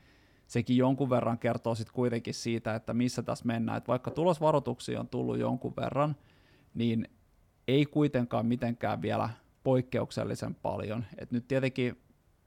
sekin 0.47 0.77
jonkun 0.77 1.11
verran 1.11 1.38
kertoo 1.38 1.75
sitten 1.75 1.94
kuitenkin 1.94 2.35
siitä, 2.35 2.75
että 2.75 2.94
missä 2.94 3.23
tässä 3.23 3.44
mennään. 3.44 3.79
Että 3.79 3.88
vaikka 3.88 4.11
tulosvaroituksia 4.11 5.01
on 5.01 5.09
tullut 5.09 5.38
jonkun 5.38 5.75
verran, 5.77 6.16
niin 6.75 7.09
ei 7.68 7.87
kuitenkaan 7.87 8.47
mitenkään 8.47 9.03
vielä 9.03 9.31
poikkeuksellisen 9.64 10.55
paljon. 10.55 11.05
Et 11.18 11.33
nyt 11.33 11.49
tietenkin 11.49 12.03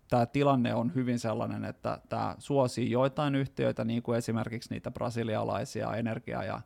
tämä 0.09 0.25
tilanne 0.25 0.73
on 0.73 0.95
hyvin 0.95 1.19
sellainen, 1.19 1.65
että 1.65 2.01
tämä 2.09 2.35
suosii 2.39 2.91
joitain 2.91 3.35
yhtiöitä, 3.35 3.85
niin 3.85 4.03
kuin 4.03 4.17
esimerkiksi 4.17 4.69
niitä 4.73 4.91
brasilialaisia 4.91 5.95
energia- 5.95 6.43
ja 6.43 6.61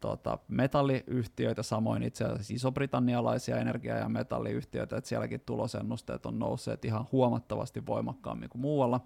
tota, 0.00 0.38
metalliyhtiöitä, 0.48 1.62
samoin 1.62 2.02
itse 2.02 2.24
asiassa 2.24 2.54
iso-britannialaisia 2.54 3.56
energia- 3.56 3.98
ja 3.98 4.08
metalliyhtiöitä, 4.08 4.96
että 4.96 5.08
sielläkin 5.08 5.40
tulosennusteet 5.40 6.26
on 6.26 6.38
nousseet 6.38 6.84
ihan 6.84 7.06
huomattavasti 7.12 7.86
voimakkaammin 7.86 8.48
kuin 8.48 8.62
muualla. 8.62 9.00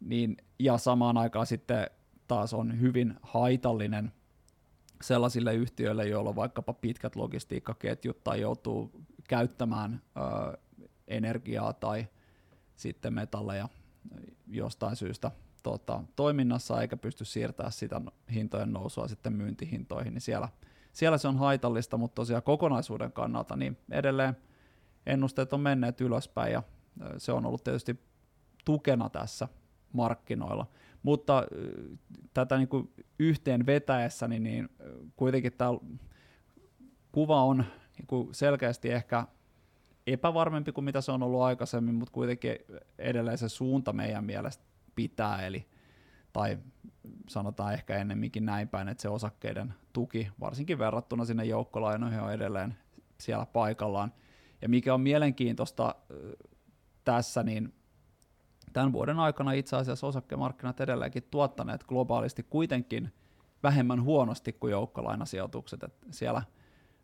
Niin, 0.00 0.36
ja 0.58 0.78
samaan 0.78 1.16
aikaan 1.16 1.46
sitten 1.46 1.86
taas 2.28 2.54
on 2.54 2.80
hyvin 2.80 3.14
haitallinen 3.22 4.12
sellaisille 5.02 5.54
yhtiöille, 5.54 6.08
joilla 6.08 6.30
on 6.30 6.36
vaikkapa 6.36 6.72
pitkät 6.72 7.16
logistiikkaketjut 7.16 8.24
tai 8.24 8.40
joutuu 8.40 8.90
käyttämään 9.28 10.02
ö, 10.16 10.58
energiaa 11.08 11.72
tai 11.72 12.06
sitten 12.76 13.14
metalleja 13.14 13.68
jostain 14.48 14.96
syystä 14.96 15.30
tota, 15.62 16.02
toiminnassa 16.16 16.80
eikä 16.80 16.96
pysty 16.96 17.24
siirtämään 17.24 17.72
sitä 17.72 18.00
hintojen 18.34 18.72
nousua 18.72 19.08
sitten 19.08 19.32
myyntihintoihin, 19.32 20.14
niin 20.14 20.20
siellä, 20.20 20.48
siellä 20.92 21.18
se 21.18 21.28
on 21.28 21.38
haitallista, 21.38 21.96
mutta 21.96 22.14
tosiaan 22.14 22.42
kokonaisuuden 22.42 23.12
kannalta 23.12 23.56
niin 23.56 23.76
edelleen 23.90 24.36
ennusteet 25.06 25.52
on 25.52 25.60
menneet 25.60 26.00
ylöspäin 26.00 26.52
ja 26.52 26.62
se 27.18 27.32
on 27.32 27.46
ollut 27.46 27.64
tietysti 27.64 28.00
tukena 28.64 29.08
tässä 29.08 29.48
markkinoilla. 29.92 30.66
Mutta 31.02 31.44
tätä 32.34 32.56
niin 32.56 32.68
kuin 32.68 32.92
yhteen 33.18 33.66
vetäessäni, 33.66 34.40
niin 34.40 34.68
kuitenkin 35.16 35.52
tämä 35.52 35.70
kuva 37.12 37.44
on 37.44 37.64
niin 37.98 38.06
kuin 38.06 38.34
selkeästi 38.34 38.90
ehkä 38.90 39.26
epävarmempi 40.06 40.72
kuin 40.72 40.84
mitä 40.84 41.00
se 41.00 41.12
on 41.12 41.22
ollut 41.22 41.42
aikaisemmin, 41.42 41.94
mutta 41.94 42.12
kuitenkin 42.12 42.56
edelleen 42.98 43.38
se 43.38 43.48
suunta 43.48 43.92
meidän 43.92 44.24
mielestä 44.24 44.64
pitää, 45.00 45.46
eli 45.46 45.66
tai 46.32 46.58
sanotaan 47.28 47.72
ehkä 47.72 47.96
ennemminkin 47.96 48.44
näin 48.44 48.68
päin, 48.68 48.88
että 48.88 49.02
se 49.02 49.08
osakkeiden 49.08 49.74
tuki, 49.92 50.28
varsinkin 50.40 50.78
verrattuna 50.78 51.24
sinne 51.24 51.44
joukkolainoihin, 51.44 52.20
on 52.20 52.32
edelleen 52.32 52.74
siellä 53.18 53.46
paikallaan. 53.46 54.12
Ja 54.62 54.68
mikä 54.68 54.94
on 54.94 55.00
mielenkiintoista 55.00 55.94
tässä, 57.04 57.42
niin 57.42 57.74
tämän 58.72 58.92
vuoden 58.92 59.18
aikana 59.18 59.52
itse 59.52 59.76
asiassa 59.76 60.06
osakkemarkkinat 60.06 60.80
edelleenkin 60.80 61.22
tuottaneet 61.30 61.84
globaalisti 61.84 62.42
kuitenkin 62.42 63.12
vähemmän 63.62 64.02
huonosti 64.02 64.52
kuin 64.52 64.70
joukkolainasijoitukset. 64.70 65.82
että 65.82 66.06
siellä 66.10 66.42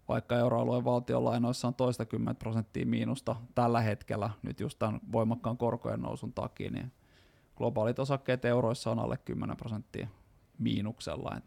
vaikka 0.09 0.37
euroalueen 0.37 0.85
valtionlainoissa 0.85 1.68
on 1.68 1.74
toista 1.74 2.04
kymmentä 2.04 2.38
prosenttia 2.38 2.87
miinusta 2.87 3.37
tällä 3.54 3.80
hetkellä, 3.80 4.30
nyt 4.42 4.61
just 4.61 4.78
tämän 4.78 5.00
voimakkaan 5.12 5.56
korkojen 5.56 6.00
nousun 6.00 6.32
takia, 6.32 6.70
niin 6.70 6.92
globaalit 7.56 7.98
osakkeet 7.98 8.44
euroissa 8.44 8.90
on 8.90 8.98
alle 8.98 9.16
10 9.16 9.56
prosenttia 9.56 10.08
miinuksella. 10.58 11.40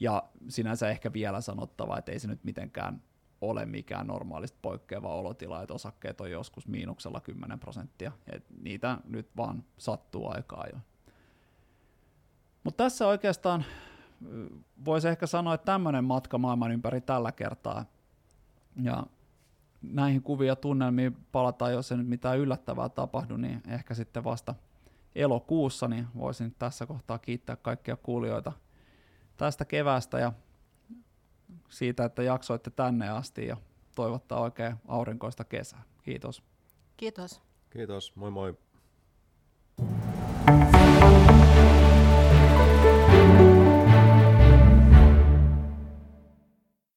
Ja 0.00 0.22
sinänsä 0.48 0.88
ehkä 0.88 1.12
vielä 1.12 1.40
sanottava, 1.40 1.98
että 1.98 2.12
ei 2.12 2.18
se 2.18 2.28
nyt 2.28 2.44
mitenkään 2.44 3.02
ole 3.40 3.66
mikään 3.66 4.06
normaalista 4.06 4.58
poikkeava 4.62 5.14
olotila, 5.14 5.62
että 5.62 5.74
osakkeet 5.74 6.20
on 6.20 6.30
joskus 6.30 6.68
miinuksella 6.68 7.20
10 7.20 7.58
prosenttia. 7.58 8.12
Et 8.32 8.44
niitä 8.62 8.98
nyt 9.04 9.36
vaan 9.36 9.64
sattuu 9.78 10.28
aikaa 10.28 10.66
jo. 10.72 10.78
Mutta 12.64 12.84
tässä 12.84 13.06
oikeastaan 13.06 13.64
voisi 14.84 15.08
ehkä 15.08 15.26
sanoa, 15.26 15.54
että 15.54 15.64
tämmöinen 15.64 16.04
matka 16.04 16.38
maailman 16.38 16.72
ympäri 16.72 17.00
tällä 17.00 17.32
kertaa. 17.32 17.84
Ja 18.82 19.06
näihin 19.82 20.22
kuvia 20.22 20.56
tunnelmiin 20.56 21.16
palataan, 21.32 21.72
jos 21.72 21.92
ei 21.92 21.98
nyt 21.98 22.08
mitään 22.08 22.38
yllättävää 22.38 22.88
tapahdu, 22.88 23.36
niin 23.36 23.62
ehkä 23.68 23.94
sitten 23.94 24.24
vasta 24.24 24.54
elokuussa, 25.14 25.88
niin 25.88 26.06
voisin 26.18 26.54
tässä 26.58 26.86
kohtaa 26.86 27.18
kiittää 27.18 27.56
kaikkia 27.56 27.96
kuulijoita 27.96 28.52
tästä 29.36 29.64
keväästä 29.64 30.18
ja 30.18 30.32
siitä, 31.68 32.04
että 32.04 32.22
jaksoitte 32.22 32.70
tänne 32.70 33.08
asti 33.08 33.46
ja 33.46 33.56
toivottaa 33.94 34.40
oikein 34.40 34.76
aurinkoista 34.88 35.44
kesää. 35.44 35.82
Kiitos. 36.02 36.42
Kiitos. 36.96 37.42
Kiitos, 37.70 38.16
moi 38.16 38.30
moi. 38.30 38.58